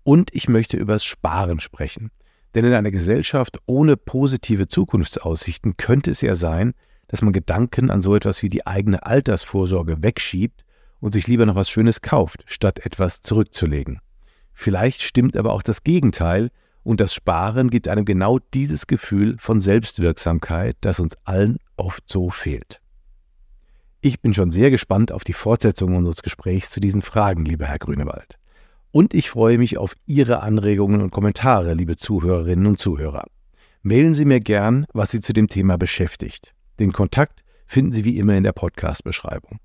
Und 0.04 0.32
ich 0.32 0.48
möchte 0.48 0.76
über 0.76 0.92
das 0.92 1.04
Sparen 1.04 1.58
sprechen. 1.58 2.10
Denn 2.54 2.64
in 2.64 2.72
einer 2.72 2.92
Gesellschaft 2.92 3.58
ohne 3.66 3.96
positive 3.96 4.68
Zukunftsaussichten 4.68 5.76
könnte 5.76 6.12
es 6.12 6.20
ja 6.20 6.36
sein, 6.36 6.74
dass 7.08 7.20
man 7.20 7.32
Gedanken 7.32 7.90
an 7.90 8.00
so 8.00 8.14
etwas 8.14 8.44
wie 8.44 8.48
die 8.48 8.66
eigene 8.68 9.04
Altersvorsorge 9.04 10.04
wegschiebt 10.04 10.64
und 11.00 11.12
sich 11.12 11.26
lieber 11.26 11.44
noch 11.44 11.56
was 11.56 11.68
Schönes 11.68 12.02
kauft, 12.02 12.44
statt 12.46 12.86
etwas 12.86 13.20
zurückzulegen. 13.20 13.98
Vielleicht 14.52 15.02
stimmt 15.02 15.36
aber 15.36 15.52
auch 15.52 15.62
das 15.62 15.82
Gegenteil 15.82 16.50
und 16.84 17.00
das 17.00 17.12
Sparen 17.12 17.70
gibt 17.70 17.88
einem 17.88 18.04
genau 18.04 18.38
dieses 18.52 18.86
Gefühl 18.86 19.36
von 19.38 19.60
Selbstwirksamkeit, 19.60 20.76
das 20.82 21.00
uns 21.00 21.16
allen 21.24 21.58
oft 21.76 22.04
so 22.08 22.30
fehlt. 22.30 22.80
Ich 24.00 24.20
bin 24.20 24.34
schon 24.34 24.50
sehr 24.50 24.70
gespannt 24.70 25.10
auf 25.10 25.24
die 25.24 25.32
Fortsetzung 25.32 25.96
unseres 25.96 26.22
Gesprächs 26.22 26.70
zu 26.70 26.78
diesen 26.78 27.00
Fragen, 27.00 27.46
lieber 27.46 27.66
Herr 27.66 27.78
Grünewald. 27.78 28.38
Und 28.90 29.14
ich 29.14 29.30
freue 29.30 29.58
mich 29.58 29.78
auf 29.78 29.94
Ihre 30.06 30.42
Anregungen 30.42 31.00
und 31.00 31.10
Kommentare, 31.10 31.72
liebe 31.72 31.96
Zuhörerinnen 31.96 32.66
und 32.66 32.78
Zuhörer. 32.78 33.24
Mailen 33.82 34.14
Sie 34.14 34.26
mir 34.26 34.40
gern, 34.40 34.86
was 34.92 35.10
Sie 35.10 35.20
zu 35.20 35.32
dem 35.32 35.48
Thema 35.48 35.78
beschäftigt. 35.78 36.54
Den 36.78 36.92
Kontakt 36.92 37.42
finden 37.66 37.92
Sie 37.92 38.04
wie 38.04 38.18
immer 38.18 38.36
in 38.36 38.44
der 38.44 38.52
Podcast-Beschreibung. 38.52 39.58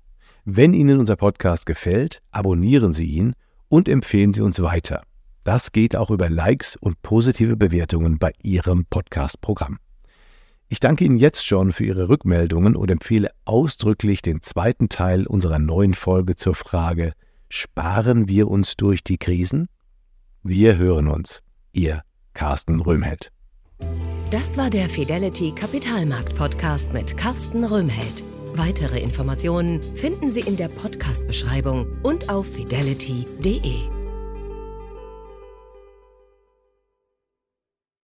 Wenn 0.44 0.72
Ihnen 0.72 0.98
unser 0.98 1.16
Podcast 1.16 1.66
gefällt, 1.66 2.22
abonnieren 2.30 2.94
Sie 2.94 3.06
ihn 3.06 3.34
und 3.68 3.88
empfehlen 3.88 4.32
Sie 4.32 4.40
uns 4.40 4.62
weiter. 4.62 5.02
Das 5.44 5.72
geht 5.72 5.96
auch 5.96 6.10
über 6.10 6.28
Likes 6.28 6.76
und 6.76 7.00
positive 7.02 7.56
Bewertungen 7.56 8.18
bei 8.18 8.32
Ihrem 8.42 8.84
Podcast-Programm. 8.84 9.78
Ich 10.68 10.80
danke 10.80 11.04
Ihnen 11.04 11.16
jetzt 11.16 11.44
schon 11.46 11.72
für 11.72 11.84
Ihre 11.84 12.08
Rückmeldungen 12.08 12.76
und 12.76 12.90
empfehle 12.90 13.30
ausdrücklich 13.44 14.22
den 14.22 14.42
zweiten 14.42 14.88
Teil 14.88 15.26
unserer 15.26 15.58
neuen 15.58 15.94
Folge 15.94 16.36
zur 16.36 16.54
Frage, 16.54 17.12
sparen 17.48 18.28
wir 18.28 18.48
uns 18.48 18.76
durch 18.76 19.02
die 19.02 19.18
Krisen? 19.18 19.68
Wir 20.42 20.76
hören 20.76 21.08
uns. 21.08 21.42
Ihr 21.72 22.02
Carsten 22.34 22.80
Röhmheld. 22.80 23.32
Das 24.30 24.56
war 24.56 24.70
der 24.70 24.88
Fidelity 24.88 25.52
Kapitalmarkt 25.52 26.36
Podcast 26.36 26.92
mit 26.92 27.16
Carsten 27.16 27.64
Röhmheld. 27.64 28.22
Weitere 28.54 29.00
Informationen 29.00 29.82
finden 29.96 30.28
Sie 30.28 30.40
in 30.40 30.56
der 30.56 30.68
Podcast-Beschreibung 30.68 31.86
und 32.02 32.28
auf 32.28 32.46
fidelity.de. 32.46 33.99